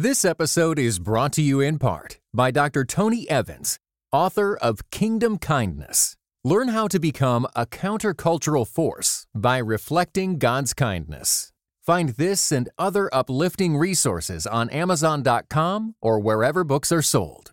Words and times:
This 0.00 0.24
episode 0.24 0.78
is 0.78 1.00
brought 1.00 1.32
to 1.32 1.42
you 1.42 1.58
in 1.58 1.80
part 1.80 2.20
by 2.32 2.52
Dr. 2.52 2.84
Tony 2.84 3.28
Evans, 3.28 3.80
author 4.12 4.56
of 4.56 4.88
Kingdom 4.92 5.38
Kindness. 5.38 6.14
Learn 6.44 6.68
how 6.68 6.86
to 6.86 7.00
become 7.00 7.48
a 7.56 7.66
countercultural 7.66 8.64
force 8.64 9.26
by 9.34 9.58
reflecting 9.58 10.38
God's 10.38 10.72
kindness. 10.72 11.50
Find 11.84 12.10
this 12.10 12.52
and 12.52 12.68
other 12.78 13.12
uplifting 13.12 13.76
resources 13.76 14.46
on 14.46 14.70
Amazon.com 14.70 15.96
or 16.00 16.20
wherever 16.20 16.62
books 16.62 16.92
are 16.92 17.02
sold. 17.02 17.50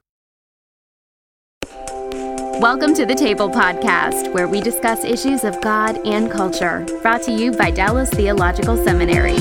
Welcome 2.61 2.93
to 2.93 3.07
the 3.07 3.15
Table 3.15 3.49
Podcast, 3.49 4.31
where 4.35 4.47
we 4.47 4.61
discuss 4.61 5.03
issues 5.03 5.43
of 5.43 5.59
God 5.61 5.97
and 6.05 6.29
culture, 6.29 6.85
brought 7.01 7.23
to 7.23 7.31
you 7.31 7.53
by 7.53 7.71
Dallas 7.71 8.11
Theological 8.11 8.77
Seminary. 8.77 9.39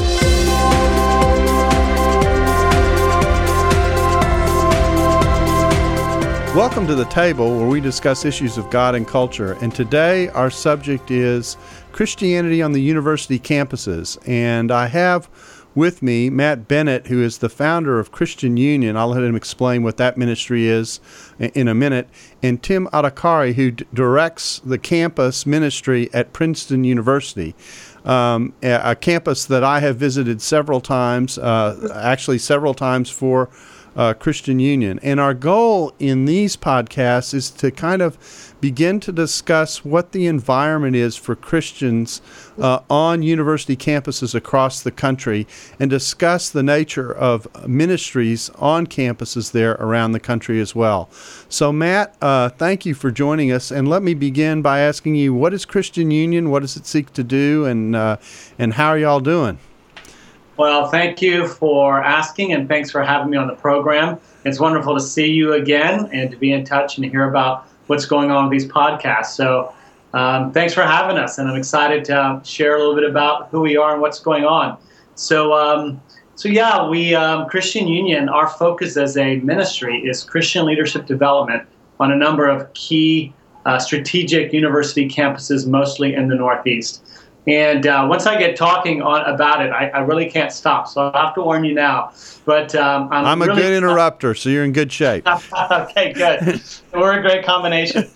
Welcome 6.55 6.87
to 6.87 6.95
the 6.95 7.07
table 7.07 7.59
where 7.59 7.67
we 7.67 7.81
discuss 7.81 8.25
issues 8.25 8.59
of 8.59 8.71
God 8.71 8.95
and 8.95 9.09
culture. 9.09 9.55
And 9.55 9.75
today 9.75 10.29
our 10.29 10.51
subject 10.51 11.11
is 11.11 11.57
Christianity 11.91 12.63
on 12.63 12.71
the 12.71 12.80
university 12.80 13.41
campuses. 13.41 14.17
And 14.29 14.71
I 14.71 14.87
have 14.87 15.29
with 15.75 16.01
me 16.01 16.30
Matt 16.30 16.69
Bennett, 16.69 17.09
who 17.09 17.21
is 17.21 17.39
the 17.39 17.49
founder 17.49 17.99
of 17.99 18.13
Christian 18.13 18.57
Union. 18.57 18.97
I'll 18.97 19.09
let 19.09 19.25
him 19.25 19.35
explain 19.35 19.83
what 19.83 19.97
that 19.97 20.17
ministry 20.17 20.69
is 20.69 21.01
in 21.41 21.67
a 21.67 21.75
minute. 21.75 22.09
And 22.41 22.63
Tim 22.63 22.87
Adhikari, 22.93 23.55
who 23.55 23.73
d- 23.73 23.85
directs 23.93 24.61
the 24.65 24.79
campus 24.79 25.47
ministry 25.47 26.09
at 26.15 26.33
Princeton 26.33 26.85
University. 26.85 27.57
Um, 28.05 28.52
a, 28.63 28.93
a, 28.93 28.95
campus 28.95 29.47
that 29.47 29.65
I 29.65 29.80
have 29.80 29.97
visited 29.97 30.41
several 30.41 30.80
times, 30.80 31.37
uh, 31.39 31.91
actually, 31.95 32.39
several 32.39 32.75
times 32.75 33.11
for 33.11 33.49
uh, 33.97 34.15
Christian 34.15 34.59
Union. 34.59 34.98
And 35.03 35.21
our 35.21 35.35
goal 35.35 35.93
in 35.99 36.24
these 36.24 36.57
podcasts 36.57 37.35
is 37.35 37.51
to 37.52 37.71
kind 37.71 38.02
of 38.02 38.18
begin 38.60 38.99
to 38.99 39.13
discuss 39.13 39.85
what 39.85 40.13
the 40.13 40.27
environment 40.27 40.96
is 40.96 41.16
for 41.16 41.37
Christians 41.37 42.23
uh, 42.59 42.80
on 42.88 43.23
university 43.23 43.77
campuses 43.77 44.35
across 44.35 44.80
the 44.80 44.91
country 44.91 45.46
and 45.79 45.91
discuss 45.91 46.49
the 46.49 46.63
nature 46.63 47.13
of 47.13 47.46
ministries 47.68 48.51
on 48.51 48.87
campuses 48.87 49.52
there 49.52 49.73
around 49.73 50.13
the 50.13 50.21
country 50.21 50.61
as 50.61 50.74
well. 50.74 51.11
So, 51.49 51.73
Matt, 51.73 52.16
uh, 52.23 52.49
thank 52.49 52.87
you 52.87 52.95
for 52.95 53.11
joining 53.11 53.52
us. 53.52 53.71
And 53.71 53.87
let 53.87 54.02
me 54.02 54.15
begin 54.15 54.63
by 54.63 54.80
asking 54.80 55.16
you 55.16 55.35
what 55.35 55.52
is 55.52 55.65
Christian 55.65 56.11
Union? 56.11 56.51
What 56.51 56.61
does 56.61 56.77
it 56.77 56.87
seek 56.87 57.13
to 57.13 57.23
do? 57.23 57.66
And, 57.66 57.95
uh, 57.95 58.16
and 58.59 58.74
how 58.74 58.88
are 58.88 58.99
y'all 58.99 59.21
doing? 59.21 59.59
Well, 60.57 60.87
thank 60.88 61.21
you 61.21 61.49
for 61.49 62.01
asking 62.01 62.52
and 62.52 62.69
thanks 62.69 62.88
for 62.88 63.02
having 63.02 63.30
me 63.30 63.37
on 63.37 63.49
the 63.49 63.57
program. 63.57 64.21
It's 64.44 64.61
wonderful 64.61 64.94
to 64.94 65.00
see 65.00 65.27
you 65.27 65.55
again 65.55 66.09
and 66.12 66.31
to 66.31 66.37
be 66.37 66.53
in 66.53 66.65
touch 66.65 66.97
and 66.97 67.05
to 67.05 67.11
hear 67.11 67.28
about 67.28 67.66
what's 67.88 68.06
going 68.06 68.31
on 68.31 68.49
with 68.49 68.53
these 68.53 68.71
podcasts. 68.71 69.34
So, 69.34 69.75
um, 70.12 70.53
thanks 70.53 70.72
for 70.72 70.83
having 70.83 71.19
us, 71.19 71.38
and 71.38 71.49
I'm 71.49 71.56
excited 71.56 72.05
to 72.05 72.41
share 72.44 72.77
a 72.77 72.78
little 72.78 72.94
bit 72.94 73.03
about 73.03 73.49
who 73.49 73.62
we 73.62 73.77
are 73.77 73.94
and 73.94 74.00
what's 74.00 74.21
going 74.21 74.44
on. 74.44 74.78
So, 75.16 75.53
um, 75.53 76.00
so 76.37 76.49
yeah, 76.49 76.89
we 76.89 77.16
um, 77.16 77.49
Christian 77.49 77.89
Union. 77.89 78.28
Our 78.28 78.49
focus 78.49 78.97
as 78.97 79.16
a 79.16 79.37
ministry 79.39 79.99
is 80.06 80.22
Christian 80.22 80.66
leadership 80.66 81.06
development 81.06 81.66
on 81.99 82.12
a 82.12 82.16
number 82.16 82.49
of 82.49 82.72
key 82.75 83.33
uh, 83.66 83.81
strategic 83.81 84.53
university 84.53 85.09
campuses, 85.09 85.66
mostly 85.66 86.15
in 86.15 86.28
the 86.28 86.37
Northeast. 86.37 87.05
And 87.47 87.87
uh, 87.87 88.06
once 88.09 88.26
I 88.26 88.38
get 88.38 88.56
talking 88.56 89.03
on 89.03 89.22
about 89.22 89.64
it, 89.64 89.70
I, 89.70 89.88
I, 89.88 89.98
really 90.00 90.31
can't 90.31 90.50
stop. 90.50 90.88
So 90.88 91.10
I 91.12 91.26
have 91.26 91.34
to 91.34 91.42
warn 91.42 91.62
you 91.64 91.75
now. 91.75 92.12
But 92.47 92.75
um, 92.75 93.09
I'm, 93.12 93.26
I'm, 93.26 93.42
a 93.42 93.47
really 93.47 93.62
good 93.62 93.72
interrupter, 93.76 94.34
so 94.34 94.48
you're 94.48 94.64
in 94.64 94.72
good 94.72 94.91
shape. 94.91 95.26
okay, 95.70 96.12
good. 96.15 96.62
we're 96.94 97.19
a 97.19 97.20
great 97.20 97.44
combination. 97.44 98.10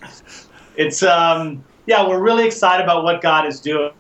It's 0.77 1.03
um, 1.03 1.63
yeah, 1.87 2.07
we're 2.07 2.23
really 2.23 2.47
excited 2.47 2.85
about 2.85 3.05
what 3.05 3.21
God 3.21 3.47
is 3.47 3.61
doing. 3.61 3.93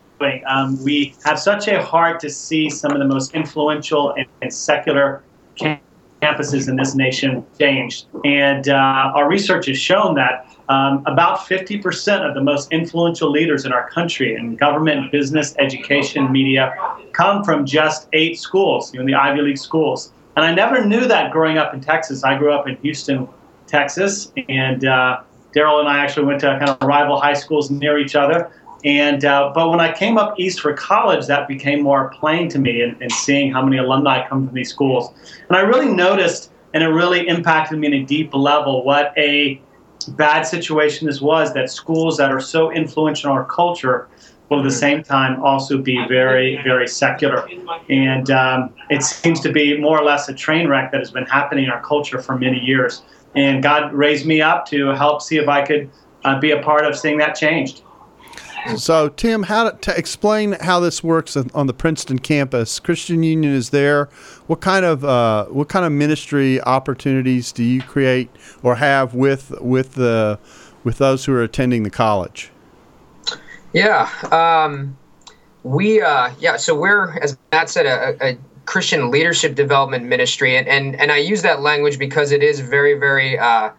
Um, 0.46 0.82
we 0.82 1.14
have 1.24 1.38
such 1.38 1.68
a 1.68 1.82
heart 1.82 2.20
to 2.20 2.30
see 2.30 2.70
some 2.70 2.92
of 2.92 2.98
the 2.98 3.04
most 3.04 3.34
influential 3.34 4.12
and, 4.14 4.26
and 4.42 4.52
secular 4.52 5.22
campuses 5.56 6.68
in 6.68 6.76
this 6.76 6.94
nation 6.94 7.44
changed, 7.58 8.06
and 8.24 8.68
uh, 8.68 9.12
our 9.14 9.28
research 9.28 9.66
has 9.66 9.78
shown 9.78 10.14
that 10.14 10.46
um, 10.68 11.02
about 11.06 11.38
50% 11.40 12.28
of 12.28 12.34
the 12.34 12.42
most 12.42 12.70
influential 12.72 13.30
leaders 13.30 13.64
in 13.64 13.72
our 13.72 13.88
country 13.88 14.34
in 14.34 14.56
government, 14.56 15.10
business, 15.10 15.54
education, 15.58 16.30
media 16.30 16.74
come 17.12 17.42
from 17.42 17.64
just 17.64 18.08
eight 18.12 18.38
schools, 18.38 18.92
you 18.92 19.00
know, 19.00 19.06
the 19.06 19.14
Ivy 19.14 19.40
League 19.40 19.58
schools. 19.58 20.12
And 20.36 20.44
I 20.44 20.54
never 20.54 20.84
knew 20.84 21.06
that 21.06 21.32
growing 21.32 21.58
up 21.58 21.74
in 21.74 21.80
Texas. 21.80 22.22
I 22.22 22.38
grew 22.38 22.52
up 22.52 22.68
in 22.68 22.76
Houston, 22.76 23.28
Texas, 23.66 24.30
and 24.48 24.84
uh, 24.84 25.22
Darrell 25.52 25.80
and 25.80 25.88
I 25.88 25.98
actually 25.98 26.26
went 26.26 26.40
to 26.42 26.58
kind 26.58 26.68
of 26.68 26.86
rival 26.86 27.20
high 27.20 27.32
schools 27.32 27.70
near 27.70 27.98
each 27.98 28.14
other. 28.14 28.50
And 28.84 29.24
uh, 29.24 29.50
but 29.54 29.70
when 29.70 29.80
I 29.80 29.92
came 29.92 30.18
up 30.18 30.38
east 30.38 30.60
for 30.60 30.72
college, 30.72 31.26
that 31.26 31.48
became 31.48 31.82
more 31.82 32.10
plain 32.10 32.48
to 32.50 32.58
me, 32.58 32.82
and, 32.82 33.10
seeing 33.10 33.52
how 33.52 33.64
many 33.64 33.78
alumni 33.78 34.26
come 34.28 34.46
from 34.46 34.54
these 34.54 34.70
schools. 34.70 35.12
And 35.48 35.56
I 35.56 35.62
really 35.62 35.92
noticed, 35.92 36.52
and 36.74 36.84
it 36.84 36.88
really 36.88 37.26
impacted 37.26 37.78
me 37.78 37.88
in 37.88 37.94
a 37.94 38.04
deep 38.04 38.32
level, 38.32 38.84
what 38.84 39.12
a 39.16 39.60
bad 40.06 40.42
situation 40.42 41.06
this 41.06 41.20
was 41.20 41.52
that 41.54 41.70
schools 41.70 42.16
that 42.16 42.30
are 42.30 42.40
so 42.40 42.70
influential 42.70 43.30
in 43.30 43.36
our 43.36 43.44
culture 43.44 44.08
will 44.48 44.60
at 44.60 44.64
the 44.64 44.70
same 44.70 45.02
time 45.02 45.42
also 45.42 45.78
be 45.78 46.02
very, 46.08 46.60
very 46.62 46.88
secular. 46.88 47.48
And 47.88 48.30
um, 48.30 48.74
it 48.88 49.02
seems 49.02 49.40
to 49.40 49.52
be 49.52 49.78
more 49.78 49.98
or 49.98 50.04
less 50.04 50.28
a 50.28 50.34
train 50.34 50.68
wreck 50.68 50.90
that 50.92 50.98
has 50.98 51.10
been 51.10 51.26
happening 51.26 51.64
in 51.64 51.70
our 51.70 51.82
culture 51.82 52.22
for 52.22 52.38
many 52.38 52.58
years. 52.58 53.02
And 53.34 53.62
God 53.62 53.92
raised 53.92 54.26
me 54.26 54.40
up 54.40 54.66
to 54.68 54.88
help 54.88 55.20
see 55.20 55.36
if 55.36 55.48
I 55.48 55.64
could 55.64 55.90
uh, 56.24 56.40
be 56.40 56.52
a 56.52 56.62
part 56.62 56.86
of 56.86 56.96
seeing 56.96 57.18
that 57.18 57.34
changed. 57.34 57.82
So, 58.76 59.08
Tim, 59.08 59.44
how 59.44 59.70
to, 59.70 59.76
to, 59.78 59.98
explain 59.98 60.52
how 60.52 60.80
this 60.80 61.02
works 61.02 61.36
on 61.36 61.66
the 61.66 61.72
Princeton 61.72 62.18
campus? 62.18 62.78
Christian 62.78 63.22
Union 63.22 63.54
is 63.54 63.70
there. 63.70 64.06
What 64.46 64.60
kind 64.60 64.84
of 64.84 65.04
uh, 65.04 65.46
what 65.46 65.68
kind 65.68 65.84
of 65.84 65.92
ministry 65.92 66.60
opportunities 66.62 67.52
do 67.52 67.62
you 67.62 67.80
create 67.82 68.30
or 68.62 68.76
have 68.76 69.14
with 69.14 69.52
with 69.60 69.94
the 69.94 70.38
with 70.84 70.98
those 70.98 71.24
who 71.24 71.32
are 71.32 71.42
attending 71.42 71.82
the 71.82 71.90
college? 71.90 72.50
Yeah, 73.72 74.08
um, 74.30 74.96
we 75.62 76.00
uh, 76.00 76.30
yeah. 76.38 76.56
So 76.56 76.78
we're 76.78 77.18
as 77.18 77.36
Matt 77.52 77.70
said 77.70 77.86
a, 77.86 78.16
a 78.32 78.38
Christian 78.64 79.10
leadership 79.10 79.54
development 79.54 80.04
ministry, 80.04 80.56
and 80.56 80.68
and 80.68 80.94
and 81.00 81.10
I 81.10 81.18
use 81.18 81.42
that 81.42 81.60
language 81.60 81.98
because 81.98 82.32
it 82.32 82.42
is 82.42 82.60
very 82.60 82.94
very. 82.94 83.38
Uh, 83.38 83.70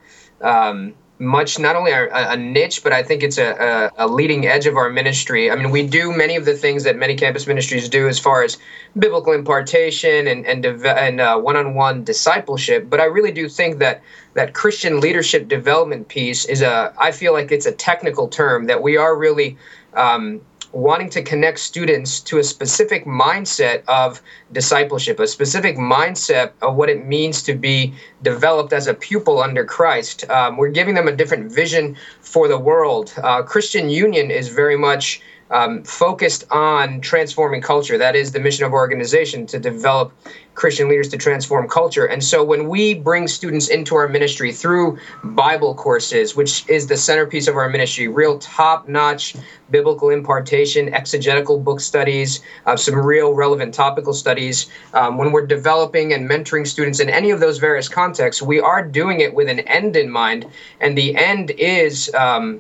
um, 0.42 0.96
much 1.20 1.60
not 1.60 1.76
only 1.76 1.92
a, 1.92 2.08
a, 2.12 2.38
niche, 2.38 2.82
but 2.82 2.94
I 2.94 3.04
think 3.04 3.24
it's 3.24 3.38
a, 3.38 3.92
a, 3.98 4.06
a, 4.06 4.08
leading 4.08 4.48
edge 4.48 4.66
of 4.66 4.78
our 4.78 4.90
ministry. 4.90 5.52
I 5.52 5.56
mean, 5.56 5.70
we 5.70 5.86
do 5.86 6.16
many 6.16 6.38
of 6.38 6.46
the 6.46 6.54
things 6.54 6.86
that 6.86 6.96
many 6.96 7.16
campus 7.16 7.46
ministries 7.46 7.90
do 7.90 8.08
as 8.08 8.18
far 8.18 8.42
as 8.42 8.58
biblical 8.98 9.34
impartation 9.34 10.28
and 10.28 10.46
and, 10.46 10.66
and 10.66 11.20
uh, 11.20 11.38
one-on-one 11.38 12.06
discipleship. 12.06 12.90
But 12.90 13.02
I 13.02 13.06
really 13.06 13.34
do 13.34 13.50
think 13.50 13.80
that 13.80 14.02
that 14.36 14.54
Christian 14.54 15.02
leadership 15.02 15.50
development 15.50 16.08
piece 16.08 16.46
is 16.46 16.62
a. 16.62 16.94
I 16.98 17.12
feel 17.12 17.34
like 17.34 17.52
it's 17.52 17.66
a 17.66 17.74
technical 17.74 18.30
term 18.30 18.68
that 18.68 18.82
we 18.82 18.96
are 18.96 19.16
really. 19.16 19.58
Um, 19.94 20.42
wanting 20.72 21.10
to 21.10 21.22
connect 21.24 21.60
students 21.60 22.20
to 22.20 22.38
a 22.38 22.44
specific 22.44 23.06
mindset 23.06 23.84
of 23.88 24.22
discipleship, 24.52 25.20
a 25.20 25.28
specific 25.28 25.78
mindset 25.78 26.52
of 26.62 26.76
what 26.76 26.90
it 26.90 27.06
means 27.06 27.42
to 27.44 27.56
be 27.56 27.94
developed 28.22 28.74
as 28.74 28.88
a 28.88 28.94
pupil 28.94 29.42
under 29.42 29.66
Christ. 29.66 30.30
Um, 30.30 30.58
we're 30.58 30.70
giving 30.70 30.96
them 30.96 31.08
a 31.08 31.16
different 31.16 31.52
vision 31.52 31.98
for 32.22 32.48
the 32.48 32.60
world. 32.60 33.14
Uh, 33.18 33.42
Christian 33.44 33.90
Union 33.90 34.30
is 34.30 34.50
very 34.50 34.78
much 34.78 35.22
um, 35.52 35.84
focused 35.84 36.46
on 36.52 37.02
transforming 37.02 37.62
culture. 37.62 37.98
That 37.98 38.16
is 38.16 38.32
the 38.32 38.40
mission 38.40 38.66
of 38.66 38.74
our 38.74 38.80
organization 38.80 39.46
to 39.48 39.60
develop 39.60 40.14
Christian 40.60 40.90
leaders 40.90 41.08
to 41.08 41.18
transform 41.18 41.70
culture. 41.70 42.06
And 42.06 42.22
so 42.22 42.44
when 42.44 42.68
we 42.68 42.94
bring 42.94 43.30
students 43.30 43.70
into 43.70 43.96
our 43.96 44.10
ministry 44.10 44.52
through 44.52 45.00
Bible 45.24 45.74
courses, 45.74 46.36
which 46.36 46.68
is 46.68 46.88
the 46.88 46.98
centerpiece 46.98 47.48
of 47.48 47.56
our 47.56 47.70
ministry, 47.70 48.10
real 48.10 48.38
top 48.40 48.88
notch 48.90 49.36
biblical 49.72 50.10
impartation, 50.10 50.94
exegetical 50.94 51.60
book 51.60 51.80
studies, 51.80 52.42
uh, 52.66 52.76
some 52.76 52.96
real 52.96 53.34
relevant 53.34 53.74
topical 53.74 54.14
studies, 54.14 54.68
um, 54.94 55.18
when 55.18 55.32
we're 55.32 55.46
developing 55.46 56.12
and 56.12 56.30
mentoring 56.30 56.68
students 56.68 57.00
in 57.00 57.10
any 57.10 57.30
of 57.30 57.40
those 57.40 57.58
various 57.58 57.88
contexts, 57.88 58.42
we 58.42 58.60
are 58.60 58.86
doing 58.86 59.22
it 59.22 59.34
with 59.34 59.48
an 59.48 59.60
end 59.62 59.96
in 59.96 60.10
mind. 60.10 60.46
And 60.82 60.98
the 60.98 61.16
end 61.16 61.52
is. 61.52 62.14
Um, 62.14 62.60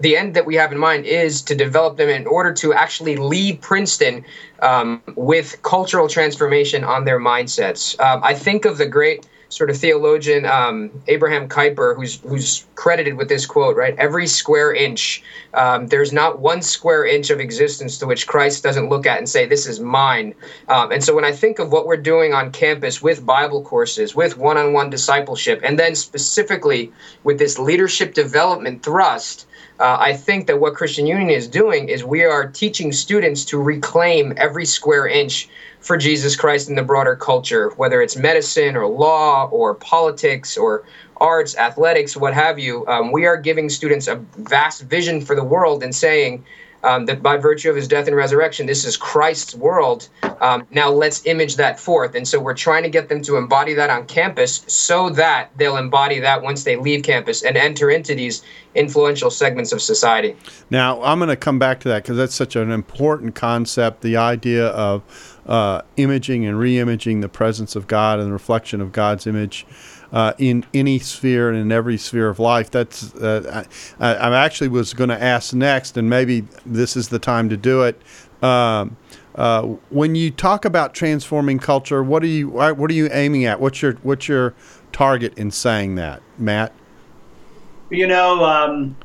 the 0.00 0.16
end 0.16 0.34
that 0.34 0.46
we 0.46 0.54
have 0.56 0.72
in 0.72 0.78
mind 0.78 1.04
is 1.04 1.42
to 1.42 1.54
develop 1.54 1.96
them 1.96 2.08
in 2.08 2.26
order 2.26 2.52
to 2.54 2.72
actually 2.72 3.16
leave 3.16 3.60
Princeton 3.60 4.24
um, 4.60 5.02
with 5.14 5.60
cultural 5.62 6.08
transformation 6.08 6.84
on 6.84 7.04
their 7.04 7.20
mindsets. 7.20 7.98
Um, 8.00 8.20
I 8.24 8.34
think 8.34 8.64
of 8.64 8.78
the 8.78 8.86
great 8.86 9.26
sort 9.50 9.68
of 9.68 9.76
theologian 9.76 10.46
um, 10.46 10.90
Abraham 11.08 11.48
Kuyper, 11.48 11.96
who's 11.96 12.20
who's 12.20 12.64
credited 12.76 13.14
with 13.14 13.28
this 13.28 13.44
quote, 13.44 13.76
right? 13.76 13.94
Every 13.98 14.26
square 14.26 14.72
inch, 14.72 15.22
um, 15.54 15.88
there's 15.88 16.12
not 16.12 16.38
one 16.38 16.62
square 16.62 17.04
inch 17.04 17.30
of 17.30 17.40
existence 17.40 17.98
to 17.98 18.06
which 18.06 18.26
Christ 18.26 18.62
doesn't 18.62 18.88
look 18.88 19.06
at 19.06 19.18
and 19.18 19.28
say, 19.28 19.44
"This 19.46 19.66
is 19.66 19.80
mine." 19.80 20.34
Um, 20.68 20.92
and 20.92 21.04
so, 21.04 21.14
when 21.14 21.24
I 21.24 21.32
think 21.32 21.58
of 21.58 21.72
what 21.72 21.86
we're 21.86 21.96
doing 21.96 22.32
on 22.32 22.52
campus 22.52 23.02
with 23.02 23.26
Bible 23.26 23.62
courses, 23.62 24.14
with 24.14 24.38
one-on-one 24.38 24.88
discipleship, 24.88 25.60
and 25.64 25.78
then 25.78 25.94
specifically 25.94 26.92
with 27.24 27.38
this 27.38 27.58
leadership 27.58 28.14
development 28.14 28.82
thrust. 28.82 29.46
Uh, 29.78 29.96
I 29.98 30.12
think 30.12 30.46
that 30.46 30.60
what 30.60 30.74
Christian 30.74 31.06
Union 31.06 31.30
is 31.30 31.48
doing 31.48 31.88
is 31.88 32.04
we 32.04 32.22
are 32.22 32.46
teaching 32.46 32.92
students 32.92 33.46
to 33.46 33.56
reclaim 33.56 34.34
every 34.36 34.66
square 34.66 35.06
inch 35.06 35.48
for 35.80 35.96
Jesus 35.96 36.36
Christ 36.36 36.68
in 36.68 36.74
the 36.74 36.82
broader 36.82 37.16
culture, 37.16 37.70
whether 37.76 38.00
it's 38.02 38.16
medicine 38.16 38.76
or 38.76 38.86
law 38.86 39.48
or 39.50 39.74
politics 39.74 40.56
or 40.56 40.84
arts, 41.16 41.56
athletics, 41.56 42.16
what 42.16 42.34
have 42.34 42.58
you. 42.58 42.86
Um, 42.86 43.12
we 43.12 43.26
are 43.26 43.36
giving 43.36 43.68
students 43.68 44.08
a 44.08 44.16
vast 44.36 44.82
vision 44.82 45.20
for 45.20 45.34
the 45.34 45.44
world 45.44 45.82
and 45.82 45.94
saying 45.94 46.44
um, 46.82 47.06
that 47.06 47.22
by 47.22 47.36
virtue 47.36 47.68
of 47.68 47.76
his 47.76 47.86
death 47.86 48.06
and 48.06 48.16
resurrection, 48.16 48.66
this 48.66 48.84
is 48.84 48.96
Christ's 48.96 49.54
world. 49.54 50.08
Um, 50.40 50.66
now 50.70 50.90
let's 50.90 51.24
image 51.26 51.56
that 51.56 51.78
forth. 51.78 52.14
And 52.14 52.26
so 52.26 52.40
we're 52.40 52.54
trying 52.54 52.82
to 52.84 52.88
get 52.88 53.08
them 53.08 53.20
to 53.22 53.36
embody 53.36 53.74
that 53.74 53.90
on 53.90 54.06
campus 54.06 54.64
so 54.66 55.10
that 55.10 55.50
they'll 55.56 55.76
embody 55.76 56.20
that 56.20 56.42
once 56.42 56.64
they 56.64 56.76
leave 56.76 57.02
campus 57.02 57.42
and 57.42 57.56
enter 57.56 57.90
into 57.90 58.14
these 58.14 58.42
influential 58.74 59.30
segments 59.30 59.72
of 59.72 59.82
society. 59.82 60.36
Now, 60.70 61.02
I'm 61.02 61.18
going 61.18 61.28
to 61.28 61.36
come 61.36 61.58
back 61.58 61.80
to 61.80 61.88
that 61.88 62.02
because 62.02 62.16
that's 62.16 62.34
such 62.34 62.56
an 62.56 62.70
important 62.70 63.34
concept 63.34 64.00
the 64.00 64.16
idea 64.16 64.68
of 64.68 65.02
uh, 65.46 65.82
imaging 65.96 66.46
and 66.46 66.58
re-imaging 66.58 67.20
the 67.20 67.28
presence 67.28 67.76
of 67.76 67.86
God 67.86 68.18
and 68.18 68.28
the 68.28 68.32
reflection 68.32 68.80
of 68.80 68.92
God's 68.92 69.26
image 69.26 69.66
uh, 70.12 70.32
in 70.38 70.64
any 70.74 70.98
sphere 70.98 71.48
and 71.48 71.58
in 71.58 71.72
every 71.72 71.96
sphere 71.96 72.28
of 72.28 72.38
life. 72.38 72.70
That's 72.70 73.14
uh, 73.14 73.64
I, 73.98 74.14
I, 74.14 74.44
actually 74.44 74.68
was 74.68 74.92
going 74.92 75.10
to 75.10 75.22
ask 75.22 75.54
next, 75.54 75.96
and 75.96 76.10
maybe 76.10 76.44
this 76.66 76.96
is 76.96 77.08
the 77.08 77.18
time 77.18 77.48
to 77.48 77.56
do 77.56 77.82
it. 77.82 78.00
Um, 78.42 78.96
uh, 79.36 79.62
when 79.90 80.14
you 80.14 80.30
talk 80.30 80.64
about 80.64 80.94
transforming 80.94 81.58
culture, 81.58 82.02
what 82.02 82.22
are 82.22 82.28
you 82.28 82.48
what 82.48 82.90
are 82.90 82.94
you 82.94 83.08
aiming 83.12 83.44
at? 83.44 83.60
What's 83.60 83.80
your 83.82 83.94
what's 84.02 84.28
your 84.28 84.54
target 84.92 85.38
in 85.38 85.50
saying 85.50 85.94
that, 85.96 86.22
Matt? 86.38 86.72
You 87.90 88.06
know. 88.06 88.44
Um, 88.44 88.96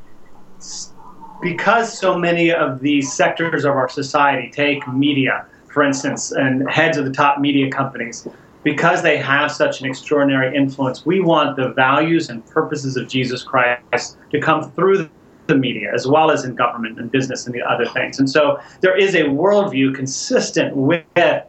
because 1.41 1.95
so 1.95 2.17
many 2.17 2.51
of 2.51 2.79
the 2.79 3.01
sectors 3.01 3.65
of 3.65 3.71
our 3.75 3.89
society 3.89 4.49
take 4.49 4.87
media, 4.87 5.45
for 5.75 5.83
instance, 5.83 6.31
and 6.31 6.67
heads 6.71 6.97
of 6.97 7.03
the 7.03 7.11
top 7.11 7.37
media 7.37 7.69
companies, 7.69 8.25
because 8.63 9.03
they 9.03 9.17
have 9.17 9.51
such 9.51 9.81
an 9.81 9.85
extraordinary 9.85 10.55
influence, 10.55 11.05
we 11.05 11.19
want 11.19 11.57
the 11.57 11.67
values 11.73 12.29
and 12.29 12.43
purposes 12.45 12.95
of 12.95 13.09
Jesus 13.09 13.43
Christ 13.43 14.17
to 14.31 14.39
come 14.39 14.71
through 14.71 15.09
the 15.47 15.55
media 15.55 15.91
as 15.93 16.07
well 16.07 16.31
as 16.31 16.45
in 16.45 16.55
government 16.55 16.97
and 16.97 17.11
business 17.11 17.45
and 17.45 17.53
the 17.53 17.61
other 17.61 17.85
things. 17.87 18.19
And 18.19 18.29
so 18.29 18.57
there 18.79 18.97
is 18.97 19.15
a 19.15 19.23
worldview 19.23 19.93
consistent 19.93 20.77
with 20.77 21.03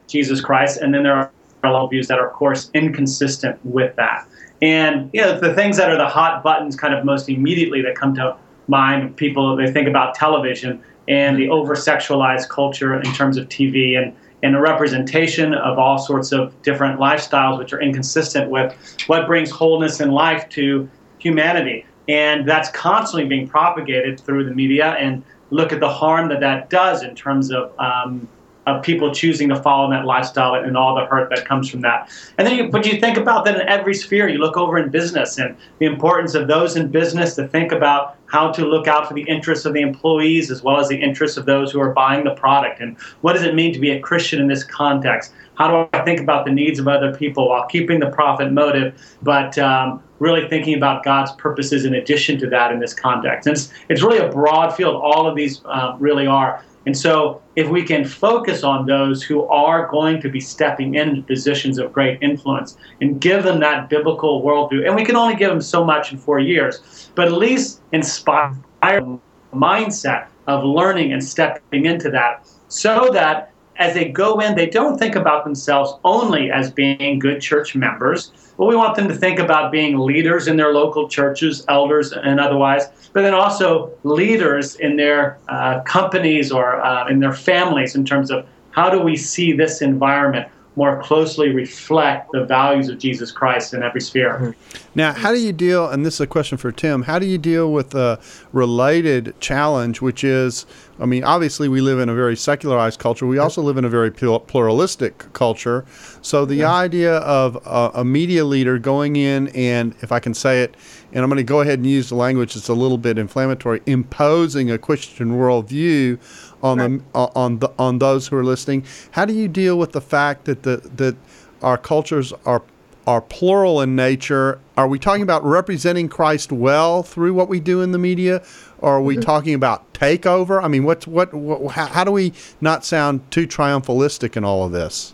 Jesus 0.09 0.41
Christ, 0.41 0.81
and 0.81 0.93
then 0.93 1.05
there 1.05 1.15
are 1.15 1.31
worldviews 1.63 2.09
that 2.09 2.19
are, 2.19 2.27
of 2.27 2.35
course, 2.35 2.69
inconsistent 2.75 3.65
with 3.65 3.95
that. 3.95 4.27
And 4.61 5.09
you 5.13 5.21
know, 5.21 5.39
the 5.39 5.55
things 5.55 5.77
that 5.77 5.89
are 5.89 5.97
the 5.97 6.09
hot 6.09 6.43
buttons 6.43 6.75
kind 6.75 6.93
of 6.93 7.05
most 7.05 7.29
immediately 7.29 7.81
that 7.83 7.95
come 7.95 8.13
to 8.17 8.37
mind, 8.67 9.17
people 9.17 9.55
they 9.55 9.71
think 9.71 9.87
about 9.87 10.17
television 10.17 10.83
and 11.09 11.39
the 11.39 11.49
over 11.49 11.75
sexualized 11.75 12.49
culture 12.49 13.01
in 13.01 13.13
terms 13.13 13.37
of 13.37 13.49
TV 13.49 14.01
and, 14.01 14.15
and 14.43 14.57
a 14.57 14.61
representation 14.61 15.55
of 15.55 15.79
all 15.79 15.99
sorts 15.99 16.33
of 16.33 16.61
different 16.63 16.99
lifestyles 16.99 17.59
which 17.59 17.73
are 17.73 17.81
inconsistent 17.81 18.51
with 18.51 18.75
what 19.07 19.27
brings 19.27 19.51
wholeness 19.51 20.01
in 20.01 20.11
life 20.11 20.49
to 20.51 20.89
humanity. 21.19 21.87
And 22.09 22.49
that's 22.49 22.71
constantly 22.71 23.29
being 23.29 23.49
propagated 23.49 24.21
through 24.21 24.45
the 24.45 24.55
media. 24.55 24.97
And 24.99 25.25
look 25.51 25.73
at 25.73 25.81
the 25.81 25.89
harm 25.89 26.29
that 26.29 26.41
that 26.41 26.71
does 26.71 27.03
in 27.03 27.15
terms 27.15 27.51
of 27.51 27.73
um, 27.79 28.29
of 28.67 28.83
people 28.83 29.15
choosing 29.15 29.49
to 29.49 29.57
follow 29.63 29.85
in 29.85 29.91
that 29.93 30.05
lifestyle 30.05 30.55
and 30.55 30.77
all 30.77 30.95
the 30.95 31.07
hurt 31.07 31.31
that 31.31 31.45
comes 31.45 31.71
from 31.71 31.81
that. 31.83 32.11
And 32.37 32.47
then, 32.47 32.57
you, 32.57 32.69
but 32.69 32.85
you 32.85 33.01
think 33.01 33.17
about 33.17 33.45
that 33.45 33.61
in 33.61 33.69
every 33.69 33.95
sphere. 33.95 34.29
You 34.29 34.39
look 34.39 34.57
over 34.57 34.77
in 34.77 34.91
business 34.91 35.39
and 35.39 35.57
the 35.79 35.87
importance 35.87 36.35
of 36.35 36.49
those 36.49 36.77
in 36.77 36.89
business 36.89 37.37
to 37.37 37.47
think 37.47 37.71
about 37.71 38.17
how 38.27 38.51
to 38.51 38.65
look 38.67 38.89
out 38.89 39.07
for 39.07 39.15
the 39.15 39.23
interests 39.23 39.65
of 39.67 39.73
the 39.73 39.81
employees 39.81 40.51
as 40.51 40.63
well 40.65 40.81
as 40.81 40.89
the 40.89 41.01
interests 41.01 41.37
of 41.37 41.47
those 41.47 41.71
who 41.71 41.81
are 41.81 41.93
buying 41.93 42.25
the 42.25 42.35
product. 42.35 42.81
And 42.81 42.97
what 43.21 43.35
does 43.35 43.43
it 43.43 43.55
mean 43.55 43.73
to 43.73 43.79
be 43.79 43.91
a 43.91 44.01
Christian 44.01 44.41
in 44.41 44.49
this 44.49 44.65
context? 44.65 45.33
How 45.55 45.69
do 45.69 45.89
I 45.93 46.05
think 46.05 46.21
about 46.21 46.45
the 46.45 46.51
needs 46.51 46.81
of 46.81 46.89
other 46.89 47.15
people 47.15 47.49
while 47.49 47.67
keeping 47.67 48.01
the 48.01 48.11
profit 48.11 48.53
motive, 48.53 49.01
but 49.23 49.57
um, 49.59 50.03
really 50.19 50.49
thinking 50.49 50.75
about 50.75 51.05
God's 51.05 51.33
purposes 51.33 51.85
in 51.85 51.95
addition 51.95 52.39
to 52.41 52.51
that 52.51 52.73
in 52.73 52.81
this 52.81 52.93
context? 52.93 53.47
And 53.47 53.57
it's, 53.57 53.73
it's 53.89 54.03
really 54.03 54.19
a 54.19 54.29
broad 54.29 54.75
field. 54.75 54.97
All 54.97 55.27
of 55.29 55.37
these 55.37 55.63
uh, 55.65 55.97
really 56.01 56.27
are. 56.27 56.65
And 56.87 56.97
so, 56.97 57.43
if 57.57 57.69
we 57.69 57.83
can 57.83 58.05
focus 58.05 58.63
on 58.63 58.87
those 58.87 59.23
who 59.23 59.45
are 59.47 59.89
going 59.89 60.21
to 60.23 60.29
be 60.29 60.41
stepping 60.41 60.95
into 60.95 61.21
positions 61.23 61.79
of 61.79 61.93
great 61.93 62.23
influence 62.23 62.77
and 63.01 63.21
give 63.21 63.43
them 63.43 63.59
that 63.61 63.91
biblical 63.91 64.43
worldview, 64.43 64.87
and 64.87 64.95
we 64.95 65.05
can 65.05 65.17
only 65.17 65.35
give 65.35 65.51
them 65.51 65.61
so 65.61 65.85
much 65.85 66.13
in 66.13 66.19
four 66.19 66.39
years, 66.39 67.11
but 67.17 67.27
at 67.27 67.33
least 67.33 67.81
inspire 67.93 68.57
a 68.83 69.19
mindset 69.53 70.29
of 70.47 70.63
learning 70.63 71.13
and 71.13 71.23
stepping 71.23 71.87
into 71.87 72.09
that 72.11 72.49
so 72.69 73.11
that 73.13 73.53
as 73.79 73.95
they 73.95 74.09
go 74.09 74.41
in, 74.41 74.55
they 74.55 74.67
don't 74.67 74.99
think 74.99 75.17
about 75.17 75.45
themselves 75.45 75.95
only 76.05 76.51
as 76.51 76.71
being 76.71 77.19
good 77.19 77.41
church 77.41 77.75
members. 77.75 78.33
But 78.57 78.67
we 78.67 78.77
want 78.77 78.97
them 78.97 79.07
to 79.09 79.15
think 79.15 79.39
about 79.39 79.71
being 79.71 79.99
leaders 79.99 80.49
in 80.49 80.57
their 80.57 80.73
local 80.73 81.09
churches, 81.09 81.65
elders, 81.69 82.13
and 82.13 82.41
otherwise, 82.41 82.87
but 83.13 83.23
then 83.23 83.35
also 83.35 83.93
leaders 84.03 84.77
in 84.77 84.97
their 84.97 85.39
uh, 85.49 85.81
companies 85.81 86.51
or 86.51 86.81
uh, 86.83 87.09
in 87.09 87.21
their 87.21 87.35
families 87.35 87.95
in 87.95 88.05
terms 88.05 88.31
of 88.31 88.47
how 88.71 88.89
do 88.89 89.01
we 89.01 89.17
see 89.17 89.53
this 89.53 89.83
environment 89.83 90.49
more 90.77 91.03
closely 91.03 91.49
reflect 91.55 92.31
the 92.33 92.45
values 92.45 92.89
of 92.89 92.99
Jesus 92.99 93.33
Christ 93.33 93.73
in 93.73 93.83
every 93.83 94.03
sphere. 94.03 94.35
Mm-hmm. 94.35 94.89
Now, 94.95 95.13
how 95.13 95.33
do 95.33 95.41
you 95.41 95.53
deal, 95.53 95.89
and 95.89 96.05
this 96.05 96.15
is 96.15 96.21
a 96.21 96.27
question 96.27 96.59
for 96.59 96.71
Tim, 96.71 97.03
how 97.03 97.19
do 97.19 97.27
you 97.27 97.39
deal 97.39 97.73
with 97.73 97.95
a 97.95 98.21
related 98.53 99.35
challenge, 99.41 100.03
which 100.03 100.23
is, 100.23 100.67
I 100.99 101.05
mean, 101.05 101.25
obviously 101.25 101.69
we 101.69 101.81
live 101.81 101.99
in 101.99 102.09
a 102.09 102.15
very 102.15 102.37
secularized 102.37 102.99
culture. 102.99 103.27
We 103.27 103.39
also 103.39 103.63
live 103.63 103.77
in 103.77 103.85
a 103.85 103.89
very 103.89 104.11
pluralistic 104.11 105.33
culture. 105.33 105.85
So 106.23 106.45
the 106.45 106.57
yeah. 106.57 106.73
idea 106.73 107.17
of 107.19 107.57
a, 107.67 108.01
a 108.01 108.05
media 108.05 108.45
leader 108.45 108.79
going 108.79 109.17
in 109.17 109.49
and, 109.49 109.95
if 110.01 110.11
I 110.11 110.21
can 110.21 110.33
say 110.33 110.63
it, 110.63 110.75
and 111.13 111.23
I'm 111.23 111.29
going 111.29 111.37
to 111.37 111.45
go 111.45 111.61
ahead 111.61 111.79
and 111.79 111.87
use 111.87 112.09
the 112.09 112.15
language 112.15 112.55
that's 112.55 112.69
a 112.69 112.75
little 112.75 112.99
bit 112.99 113.19
inflammatory, 113.19 113.83
imposing 113.87 114.71
a 114.71 114.79
Christian 114.79 115.33
worldview 115.33 116.19
on 116.63 116.79
right. 116.79 117.13
the, 117.13 117.19
uh, 117.19 117.31
on 117.35 117.59
the, 117.59 117.71
on 117.79 117.99
those 117.99 118.29
who 118.29 118.37
are 118.37 118.45
listening. 118.45 118.85
How 119.11 119.25
do 119.25 119.35
you 119.35 119.49
deal 119.49 119.79
with 119.79 119.93
the 119.93 120.01
fact 120.01 120.47
that 120.47 120.63
the 120.63 120.79
that 120.97 121.17
our 121.63 121.79
cultures 121.79 122.33
are 122.45 122.63
are 123.07 123.21
plural 123.21 123.81
in 123.81 123.95
nature? 123.95 124.59
Are 124.77 124.89
we 124.89 124.99
talking 124.99 125.23
about 125.23 125.45
representing 125.45 126.09
Christ 126.09 126.51
well 126.53 127.03
through 127.03 127.35
what 127.35 127.49
we 127.49 127.61
do 127.61 127.81
in 127.83 127.93
the 127.93 127.99
media, 127.99 128.43
or 128.87 128.99
are 128.99 129.03
we 129.03 129.15
mm-hmm. 129.15 129.23
talking 129.23 129.53
about 129.55 129.93
takeover? 129.95 130.63
I 130.63 130.69
mean, 130.69 130.85
what's 130.85 131.09
what, 131.09 131.35
what 131.35 131.73
how, 131.73 131.87
how, 131.87 132.05
do 132.05 132.13
we 132.13 132.33
not 132.61 132.85
sound 132.85 133.29
too 133.33 133.45
triumphalistic 133.45 134.37
in 134.37 134.45
all 134.45 134.65
of 134.65 134.71
this? 134.71 135.13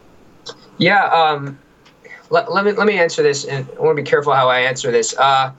Yeah, 0.76 1.06
um, 1.06 1.58
let, 2.28 2.52
let 2.52 2.66
me 2.66 2.72
let 2.72 2.86
me 2.86 2.98
answer 2.98 3.22
this, 3.22 3.46
and 3.46 3.66
I 3.78 3.80
want 3.80 3.96
to 3.96 4.02
be 4.02 4.08
careful 4.08 4.34
how 4.34 4.50
I 4.50 4.60
answer 4.60 4.90
this. 4.90 5.16
Uh, 5.16 5.52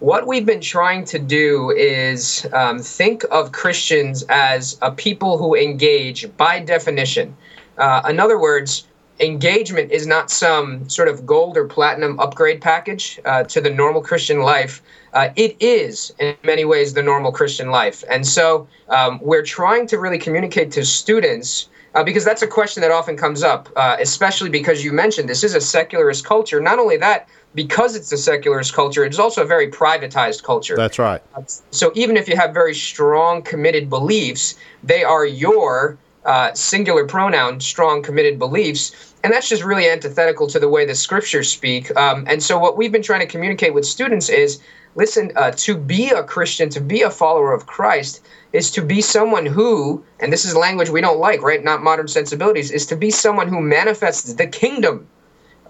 what 0.00 0.26
we've 0.26 0.44
been 0.44 0.60
trying 0.60 1.06
to 1.06 1.18
do 1.18 1.70
is 1.70 2.46
um, 2.52 2.80
think 2.80 3.24
of 3.30 3.52
Christians 3.52 4.24
as 4.28 4.76
a 4.82 4.92
people 4.92 5.38
who 5.38 5.54
engage 5.54 6.36
by 6.36 6.60
definition. 6.60 7.34
Uh, 7.78 8.02
in 8.10 8.20
other 8.20 8.38
words, 8.38 8.86
engagement 9.20 9.92
is 9.92 10.06
not 10.06 10.30
some 10.30 10.88
sort 10.88 11.08
of 11.08 11.24
gold 11.24 11.56
or 11.56 11.66
platinum 11.66 12.18
upgrade 12.18 12.60
package 12.60 13.20
uh, 13.24 13.44
to 13.44 13.60
the 13.60 13.70
normal 13.70 14.02
Christian 14.02 14.40
life. 14.40 14.82
Uh, 15.12 15.28
it 15.36 15.56
is, 15.60 16.12
in 16.18 16.34
many 16.42 16.64
ways, 16.64 16.94
the 16.94 17.02
normal 17.02 17.30
Christian 17.30 17.70
life. 17.70 18.02
And 18.10 18.26
so 18.26 18.66
um, 18.88 19.20
we're 19.22 19.44
trying 19.44 19.86
to 19.88 19.98
really 19.98 20.18
communicate 20.18 20.72
to 20.72 20.84
students. 20.84 21.68
Uh, 21.94 22.02
because 22.02 22.24
that's 22.24 22.42
a 22.42 22.46
question 22.48 22.80
that 22.80 22.90
often 22.90 23.16
comes 23.16 23.44
up, 23.44 23.68
uh, 23.76 23.96
especially 24.00 24.50
because 24.50 24.82
you 24.82 24.92
mentioned 24.92 25.28
this 25.28 25.44
is 25.44 25.54
a 25.54 25.60
secularist 25.60 26.24
culture. 26.24 26.60
Not 26.60 26.80
only 26.80 26.96
that, 26.96 27.28
because 27.54 27.94
it's 27.94 28.10
a 28.10 28.16
secularist 28.16 28.74
culture, 28.74 29.04
it's 29.04 29.20
also 29.20 29.42
a 29.42 29.46
very 29.46 29.70
privatized 29.70 30.42
culture. 30.42 30.74
That's 30.74 30.98
right. 30.98 31.22
So 31.70 31.92
even 31.94 32.16
if 32.16 32.28
you 32.28 32.36
have 32.36 32.52
very 32.52 32.74
strong, 32.74 33.42
committed 33.42 33.88
beliefs, 33.88 34.56
they 34.82 35.04
are 35.04 35.24
your 35.24 35.96
uh, 36.24 36.52
singular 36.54 37.06
pronoun, 37.06 37.60
strong, 37.60 38.02
committed 38.02 38.38
beliefs. 38.38 39.14
And 39.22 39.32
that's 39.32 39.48
just 39.48 39.64
really 39.64 39.88
antithetical 39.88 40.46
to 40.48 40.58
the 40.58 40.68
way 40.68 40.84
the 40.84 40.94
scriptures 40.94 41.50
speak. 41.50 41.94
Um, 41.96 42.24
and 42.28 42.42
so, 42.42 42.58
what 42.58 42.76
we've 42.76 42.92
been 42.92 43.02
trying 43.02 43.20
to 43.20 43.26
communicate 43.26 43.74
with 43.74 43.86
students 43.86 44.28
is 44.28 44.60
listen, 44.94 45.32
uh, 45.36 45.50
to 45.56 45.76
be 45.76 46.10
a 46.10 46.22
Christian, 46.22 46.68
to 46.70 46.80
be 46.80 47.02
a 47.02 47.10
follower 47.10 47.52
of 47.52 47.66
Christ, 47.66 48.24
is 48.52 48.70
to 48.72 48.82
be 48.82 49.00
someone 49.00 49.46
who, 49.46 50.04
and 50.20 50.32
this 50.32 50.44
is 50.44 50.54
language 50.54 50.88
we 50.88 51.00
don't 51.00 51.18
like, 51.18 51.42
right? 51.42 51.62
Not 51.62 51.82
modern 51.82 52.08
sensibilities, 52.08 52.70
is 52.70 52.86
to 52.86 52.96
be 52.96 53.10
someone 53.10 53.48
who 53.48 53.60
manifests 53.60 54.34
the 54.34 54.46
kingdom 54.46 55.06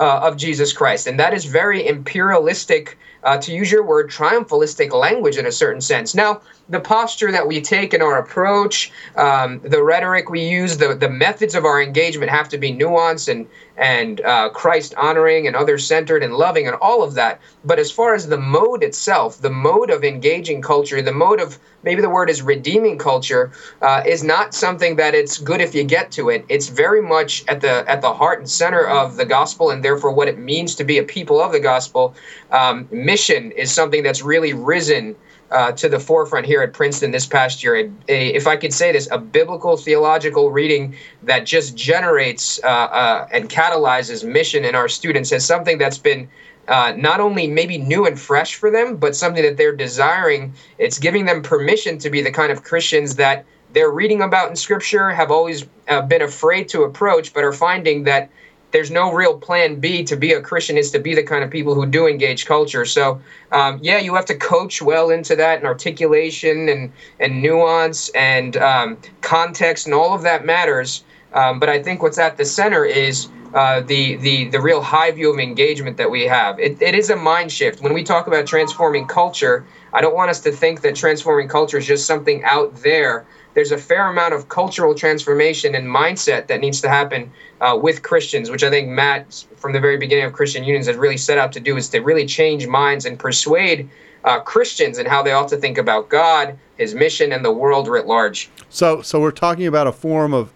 uh, 0.00 0.20
of 0.22 0.36
Jesus 0.36 0.72
Christ. 0.72 1.06
And 1.06 1.18
that 1.18 1.32
is 1.32 1.44
very 1.44 1.86
imperialistic, 1.86 2.98
uh, 3.22 3.38
to 3.38 3.54
use 3.54 3.70
your 3.70 3.84
word, 3.84 4.10
triumphalistic 4.10 4.92
language 4.92 5.36
in 5.36 5.46
a 5.46 5.52
certain 5.52 5.80
sense. 5.80 6.14
Now, 6.14 6.42
the 6.68 6.80
posture 6.80 7.30
that 7.30 7.46
we 7.46 7.60
take 7.60 7.92
in 7.92 8.00
our 8.00 8.18
approach, 8.18 8.90
um, 9.16 9.60
the 9.60 9.82
rhetoric 9.82 10.30
we 10.30 10.40
use, 10.48 10.78
the, 10.78 10.94
the 10.94 11.08
methods 11.08 11.54
of 11.54 11.64
our 11.64 11.82
engagement 11.82 12.30
have 12.30 12.48
to 12.48 12.58
be 12.58 12.72
nuanced 12.72 13.28
and, 13.28 13.46
and 13.76 14.20
uh, 14.22 14.48
Christ 14.48 14.94
honoring 14.96 15.46
and 15.46 15.54
other 15.54 15.76
centered 15.76 16.22
and 16.22 16.34
loving 16.34 16.66
and 16.66 16.76
all 16.76 17.02
of 17.02 17.14
that. 17.14 17.40
But 17.64 17.78
as 17.78 17.90
far 17.90 18.14
as 18.14 18.28
the 18.28 18.38
mode 18.38 18.82
itself, 18.82 19.40
the 19.40 19.50
mode 19.50 19.90
of 19.90 20.04
engaging 20.04 20.62
culture, 20.62 21.02
the 21.02 21.12
mode 21.12 21.40
of 21.40 21.58
maybe 21.82 22.00
the 22.00 22.08
word 22.08 22.30
is 22.30 22.40
redeeming 22.40 22.96
culture, 22.96 23.52
uh, 23.82 24.02
is 24.06 24.24
not 24.24 24.54
something 24.54 24.96
that 24.96 25.14
it's 25.14 25.38
good 25.38 25.60
if 25.60 25.74
you 25.74 25.84
get 25.84 26.10
to 26.12 26.30
it. 26.30 26.46
It's 26.48 26.68
very 26.68 27.02
much 27.02 27.44
at 27.46 27.60
the 27.60 27.84
at 27.90 28.00
the 28.00 28.14
heart 28.14 28.38
and 28.38 28.48
center 28.48 28.86
of 28.86 29.16
the 29.16 29.26
gospel, 29.26 29.70
and 29.70 29.84
therefore 29.84 30.12
what 30.12 30.28
it 30.28 30.38
means 30.38 30.74
to 30.76 30.84
be 30.84 30.96
a 30.96 31.02
people 31.02 31.40
of 31.40 31.52
the 31.52 31.60
gospel. 31.60 32.14
Um, 32.50 32.88
mission 32.90 33.50
is 33.52 33.70
something 33.70 34.02
that's 34.02 34.22
really 34.22 34.54
risen 34.54 35.14
uh, 35.50 35.72
to 35.72 35.88
the 35.88 35.98
forefront 35.98 36.46
here 36.46 36.62
at 36.62 36.72
Princeton 36.72 37.10
this 37.10 37.26
past 37.26 37.62
year. 37.62 37.76
A, 37.76 37.90
a, 38.08 38.34
if 38.34 38.46
I 38.46 38.56
could 38.56 38.72
say 38.72 38.92
this, 38.92 39.08
a 39.10 39.18
biblical 39.18 39.76
theological 39.76 40.50
reading 40.50 40.96
that 41.22 41.46
just 41.46 41.76
generates 41.76 42.60
uh, 42.64 42.66
uh, 42.66 43.28
and 43.32 43.48
catalyzes 43.48 44.24
mission 44.24 44.64
in 44.64 44.74
our 44.74 44.88
students 44.88 45.32
as 45.32 45.44
something 45.44 45.78
that's 45.78 45.98
been 45.98 46.28
uh, 46.68 46.94
not 46.96 47.20
only 47.20 47.46
maybe 47.46 47.76
new 47.76 48.06
and 48.06 48.18
fresh 48.18 48.54
for 48.54 48.70
them, 48.70 48.96
but 48.96 49.14
something 49.14 49.42
that 49.42 49.56
they're 49.56 49.76
desiring. 49.76 50.54
It's 50.78 50.98
giving 50.98 51.26
them 51.26 51.42
permission 51.42 51.98
to 51.98 52.10
be 52.10 52.22
the 52.22 52.30
kind 52.30 52.50
of 52.50 52.62
Christians 52.62 53.16
that 53.16 53.44
they're 53.74 53.90
reading 53.90 54.22
about 54.22 54.48
in 54.50 54.56
Scripture, 54.56 55.10
have 55.10 55.30
always 55.30 55.66
uh, 55.88 56.00
been 56.02 56.22
afraid 56.22 56.68
to 56.70 56.84
approach, 56.84 57.34
but 57.34 57.44
are 57.44 57.52
finding 57.52 58.04
that 58.04 58.30
there's 58.74 58.90
no 58.90 59.12
real 59.12 59.38
plan 59.38 59.76
B 59.78 60.02
to 60.02 60.16
be 60.16 60.32
a 60.32 60.40
Christian 60.42 60.76
is 60.76 60.90
to 60.90 60.98
be 60.98 61.14
the 61.14 61.22
kind 61.22 61.44
of 61.44 61.50
people 61.50 61.76
who 61.76 61.86
do 61.86 62.08
engage 62.08 62.44
culture. 62.44 62.84
So, 62.84 63.20
um, 63.52 63.78
yeah, 63.80 63.98
you 63.98 64.16
have 64.16 64.24
to 64.26 64.34
coach 64.34 64.82
well 64.82 65.10
into 65.10 65.36
that 65.36 65.58
and 65.58 65.66
articulation 65.66 66.68
and, 66.68 66.92
and 67.20 67.40
nuance 67.40 68.08
and 68.16 68.56
um, 68.56 68.98
context 69.20 69.86
and 69.86 69.94
all 69.94 70.12
of 70.12 70.22
that 70.22 70.44
matters. 70.44 71.04
Um, 71.34 71.60
but 71.60 71.68
I 71.68 71.80
think 71.84 72.02
what's 72.02 72.18
at 72.18 72.36
the 72.36 72.44
center 72.44 72.84
is 72.84 73.28
uh, 73.54 73.80
the 73.82 74.16
the 74.16 74.48
the 74.48 74.60
real 74.60 74.80
high 74.82 75.12
view 75.12 75.32
of 75.32 75.38
engagement 75.38 75.96
that 75.96 76.10
we 76.10 76.24
have. 76.24 76.58
It, 76.58 76.82
it 76.82 76.96
is 76.96 77.10
a 77.10 77.16
mind 77.16 77.52
shift. 77.52 77.80
When 77.80 77.94
we 77.94 78.02
talk 78.02 78.26
about 78.26 78.44
transforming 78.44 79.06
culture, 79.06 79.64
I 79.92 80.00
don't 80.00 80.16
want 80.16 80.30
us 80.30 80.40
to 80.40 80.50
think 80.50 80.80
that 80.80 80.96
transforming 80.96 81.46
culture 81.46 81.78
is 81.78 81.86
just 81.86 82.06
something 82.06 82.42
out 82.42 82.74
there 82.82 83.24
there's 83.54 83.72
a 83.72 83.78
fair 83.78 84.08
amount 84.08 84.34
of 84.34 84.48
cultural 84.48 84.94
transformation 84.94 85.74
and 85.74 85.86
mindset 85.86 86.48
that 86.48 86.60
needs 86.60 86.80
to 86.82 86.88
happen 86.88 87.32
uh, 87.60 87.78
with 87.80 88.02
Christians, 88.02 88.50
which 88.50 88.62
I 88.62 88.70
think 88.70 88.88
Matt, 88.88 89.44
from 89.56 89.72
the 89.72 89.80
very 89.80 89.96
beginning 89.96 90.24
of 90.24 90.32
Christian 90.32 90.64
Unions, 90.64 90.86
has 90.86 90.96
really 90.96 91.16
set 91.16 91.38
out 91.38 91.52
to 91.52 91.60
do 91.60 91.76
is 91.76 91.88
to 91.90 92.00
really 92.00 92.26
change 92.26 92.66
minds 92.66 93.06
and 93.06 93.18
persuade 93.18 93.88
uh, 94.24 94.40
Christians 94.40 94.98
and 94.98 95.06
how 95.06 95.22
they 95.22 95.32
ought 95.32 95.48
to 95.48 95.56
think 95.56 95.78
about 95.78 96.08
God, 96.08 96.58
His 96.76 96.94
mission, 96.94 97.32
and 97.32 97.44
the 97.44 97.52
world 97.52 97.88
writ 97.88 98.06
large. 98.06 98.50
So, 98.68 99.02
so 99.02 99.20
we're 99.20 99.30
talking 99.30 99.66
about 99.66 99.86
a 99.86 99.92
form 99.92 100.34
of 100.34 100.52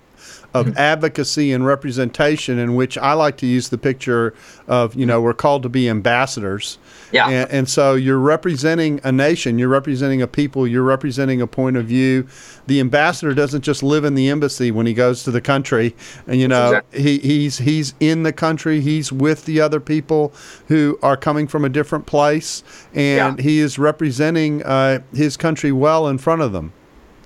of 0.55 0.67
mm-hmm. 0.67 0.78
advocacy 0.78 1.52
and 1.52 1.67
representation 1.67 2.59
in 2.59 2.75
which 2.75 2.97
I 2.97 3.12
like 3.12 3.37
to 3.38 3.47
use 3.47 3.69
the 3.69 3.76
picture 3.76 4.35
of, 4.67 4.95
you 4.95 5.05
know, 5.05 5.21
we're 5.21 5.35
called 5.35 5.62
to 5.64 5.69
be 5.69 5.90
ambassadors. 5.90 6.78
Yeah. 7.12 7.28
And, 7.28 7.50
and, 7.50 7.69
so 7.69 7.95
you're 7.95 8.19
representing 8.19 8.99
a 9.05 9.12
nation, 9.12 9.59
you're 9.59 9.69
representing 9.69 10.23
a 10.23 10.26
people, 10.26 10.67
you're 10.67 10.83
representing 10.83 11.43
a 11.43 11.47
point 11.47 11.76
of 11.76 11.85
view. 11.85 12.26
The 12.67 12.81
ambassador 12.81 13.35
doesn't 13.35 13.61
just 13.61 13.83
live 13.83 14.05
in 14.05 14.14
the 14.14 14.31
embassy 14.31 14.71
when 14.71 14.87
he 14.87 14.95
goes 14.95 15.23
to 15.25 15.31
the 15.31 15.40
country, 15.40 15.95
and 16.26 16.40
you 16.40 16.49
know 16.49 16.69
exactly. 16.69 17.02
he, 17.02 17.19
he's 17.19 17.59
he's 17.59 17.95
in 18.00 18.23
the 18.23 18.33
country, 18.33 18.81
he's 18.81 19.12
with 19.12 19.45
the 19.45 19.61
other 19.61 19.81
people 19.81 20.33
who 20.69 20.99
are 21.02 21.17
coming 21.17 21.47
from 21.47 21.64
a 21.64 21.69
different 21.69 22.07
place, 22.07 22.62
and 22.95 23.38
yeah. 23.38 23.43
he 23.43 23.59
is 23.59 23.78
representing 23.78 24.62
uh, 24.64 25.00
his 25.14 25.37
country 25.37 25.73
well 25.73 26.09
in 26.09 26.19
front 26.19 26.43
of 26.43 26.52
them. 26.52 26.73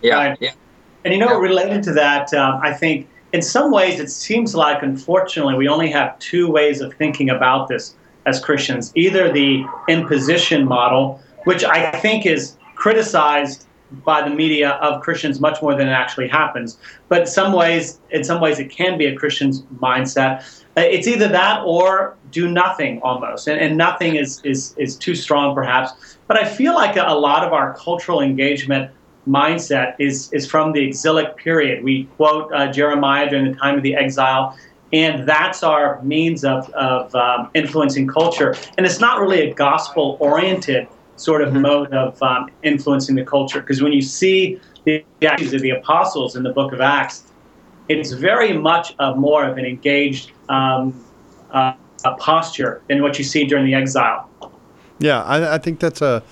Yeah. 0.01 0.15
Right. 0.15 0.39
Yeah. 0.41 0.53
And 1.05 1.15
you 1.15 1.21
know, 1.21 1.31
yeah. 1.31 1.39
related 1.39 1.83
to 1.85 1.93
that, 1.95 2.33
um, 2.35 2.61
I 2.63 2.73
think 2.73 3.09
in 3.33 3.43
some 3.43 3.71
ways 3.71 3.99
it 3.99 4.11
seems 4.11 4.55
like, 4.55 4.83
unfortunately, 4.83 5.55
we 5.55 5.69
only 5.69 5.91
have 5.91 6.19
two 6.19 6.51
ways 6.51 6.81
of 6.81 6.93
thinking 6.95 7.31
about 7.31 7.69
this 7.69 7.95
as 8.27 8.39
Christians 8.39 8.93
either 8.95 9.33
the 9.33 9.65
imposition 9.89 10.67
model, 10.67 11.21
which 11.45 11.65
I 11.65 11.91
think 12.01 12.27
is 12.27 12.57
criticized 12.75 13.67
by 14.05 14.27
the 14.27 14.35
media 14.35 14.71
of 14.71 15.03
Christians 15.03 15.41
much 15.41 15.61
more 15.61 15.75
than 15.75 15.89
it 15.89 15.93
actually 15.93 16.29
happens. 16.29 16.79
But 17.09 17.29
some 17.29 17.53
ways, 17.53 18.01
in 18.11 18.25
some 18.25 18.41
ways, 18.41 18.59
it 18.59 18.71
can 18.71 18.97
be 18.97 19.07
a 19.07 19.15
Christian's 19.15 19.63
mindset. 19.81 20.65
Uh, 20.77 20.81
it's 20.81 21.07
either 21.07 21.29
that 21.29 21.63
or 21.65 22.17
do 22.31 22.49
nothing 22.49 23.01
almost, 23.03 23.49
and, 23.49 23.61
and 23.61 23.77
nothing 23.77 24.17
is, 24.17 24.41
is 24.45 24.75
is 24.79 24.97
too 24.97 25.15
strong 25.15 25.55
perhaps. 25.55 26.17
But 26.27 26.39
I 26.39 26.49
feel 26.49 26.75
like 26.75 26.97
a, 26.97 27.05
a 27.07 27.19
lot 27.19 27.47
of 27.47 27.53
our 27.53 27.75
cultural 27.75 28.23
engagement 28.23 28.91
mindset 29.27 29.95
is 29.99 30.33
is 30.33 30.51
from 30.51 30.73
the 30.73 30.81
exilic 30.81 31.37
period. 31.37 31.85
We 31.85 32.05
quote 32.17 32.53
uh, 32.53 32.73
Jeremiah 32.73 33.29
during 33.31 33.53
the 33.53 33.59
time 33.59 33.77
of 33.77 33.83
the 33.83 33.95
exile 33.95 34.57
and 34.93 35.27
that's 35.27 35.63
our 35.63 36.03
means 36.03 36.45
of, 36.45 36.69
of 36.71 37.15
um, 37.15 37.51
influencing 37.55 38.07
culture. 38.07 38.55
And 38.77 38.85
it's 38.85 39.01
not 39.01 39.21
really 39.21 39.51
a 39.51 39.55
gospel 39.55 40.19
oriented 40.21 40.87
sort 41.17 41.43
of 41.43 41.51
mm-hmm. 41.51 41.63
mode 41.63 41.93
of 41.93 42.23
um, 42.23 42.51
influencing 42.63 43.15
the 43.15 43.25
culture, 43.25 43.61
because 43.61 43.83
when 43.83 43.93
you 43.93 44.03
see 44.03 44.61
the 44.85 45.05
actions 45.23 45.55
of 45.55 45.63
the 45.63 45.71
apostles 45.71 46.37
in 46.37 46.43
the 46.43 46.53
book 46.53 46.73
of 46.73 46.81
Acts, 46.81 47.25
it's 47.89 48.13
very 48.13 48.53
much 48.53 48.95
a 48.99 49.15
more 49.15 49.45
of 49.45 49.57
an 49.57 49.65
engaged 49.65 50.33
um, 50.49 51.05
uh, 51.53 51.75
posture 52.19 52.83
than 52.89 53.03
what 53.03 53.19
you 53.19 53.25
see 53.25 53.45
during 53.45 53.65
the 53.65 53.75
exile. 53.75 54.29
Yeah, 54.99 55.23
I, 55.23 55.55
I 55.55 55.59
think 55.59 55.81
that's 55.81 56.03
a 56.03 56.23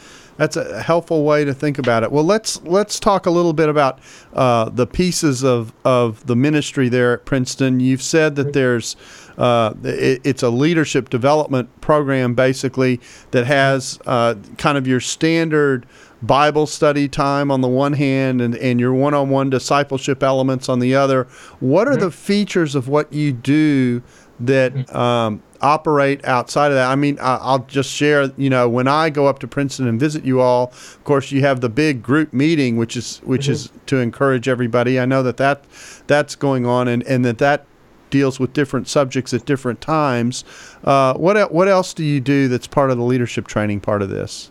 that's 0.40 0.56
a 0.56 0.82
helpful 0.82 1.22
way 1.22 1.44
to 1.44 1.52
think 1.52 1.78
about 1.78 2.02
it. 2.02 2.10
Well, 2.10 2.24
let's 2.24 2.62
let's 2.62 2.98
talk 2.98 3.26
a 3.26 3.30
little 3.30 3.52
bit 3.52 3.68
about 3.68 3.98
uh, 4.32 4.70
the 4.70 4.86
pieces 4.86 5.44
of 5.44 5.70
of 5.84 6.26
the 6.26 6.34
ministry 6.34 6.88
there 6.88 7.12
at 7.12 7.26
Princeton. 7.26 7.78
You've 7.78 8.00
said 8.00 8.36
that 8.36 8.54
there's 8.54 8.96
uh, 9.36 9.74
it, 9.84 10.22
it's 10.24 10.42
a 10.42 10.48
leadership 10.48 11.10
development 11.10 11.68
program 11.82 12.34
basically 12.34 13.02
that 13.32 13.46
has 13.46 13.98
uh, 14.06 14.36
kind 14.56 14.78
of 14.78 14.86
your 14.86 15.00
standard. 15.00 15.86
Bible 16.22 16.66
study 16.66 17.08
time 17.08 17.50
on 17.50 17.62
the 17.62 17.68
one 17.68 17.94
hand 17.94 18.42
and, 18.42 18.54
and 18.54 18.78
your 18.78 18.92
one 18.92 19.14
on 19.14 19.30
one 19.30 19.48
discipleship 19.48 20.22
elements 20.22 20.68
on 20.68 20.78
the 20.78 20.94
other. 20.94 21.24
What 21.60 21.88
are 21.88 21.96
the 21.96 22.10
features 22.10 22.74
of 22.74 22.88
what 22.88 23.10
you 23.10 23.32
do 23.32 24.02
that 24.38 24.74
mm-hmm. 24.74 24.96
um, 24.96 25.42
operate 25.62 26.24
outside 26.24 26.68
of 26.68 26.74
that. 26.74 26.90
I 26.90 26.96
mean, 26.96 27.18
I'll 27.20 27.60
just 27.60 27.90
share. 27.90 28.30
You 28.36 28.50
know, 28.50 28.68
when 28.68 28.88
I 28.88 29.10
go 29.10 29.26
up 29.26 29.38
to 29.40 29.48
Princeton 29.48 29.86
and 29.86 29.98
visit 29.98 30.24
you 30.24 30.40
all, 30.40 30.68
of 30.68 31.04
course, 31.04 31.30
you 31.30 31.40
have 31.42 31.60
the 31.60 31.68
big 31.68 32.02
group 32.02 32.32
meeting, 32.32 32.76
which 32.76 32.96
is 32.96 33.18
which 33.24 33.42
mm-hmm. 33.42 33.52
is 33.52 33.70
to 33.86 33.98
encourage 33.98 34.48
everybody. 34.48 34.98
I 34.98 35.04
know 35.04 35.22
that 35.22 35.36
that 35.38 35.64
that's 36.06 36.34
going 36.34 36.66
on, 36.66 36.88
and 36.88 37.02
and 37.04 37.24
that 37.24 37.38
that 37.38 37.66
deals 38.10 38.40
with 38.40 38.52
different 38.52 38.88
subjects 38.88 39.32
at 39.32 39.44
different 39.44 39.80
times. 39.80 40.44
Uh, 40.84 41.14
what 41.14 41.52
what 41.52 41.68
else 41.68 41.94
do 41.94 42.04
you 42.04 42.20
do 42.20 42.48
that's 42.48 42.66
part 42.66 42.90
of 42.90 42.98
the 42.98 43.04
leadership 43.04 43.46
training 43.46 43.80
part 43.80 44.02
of 44.02 44.08
this? 44.08 44.50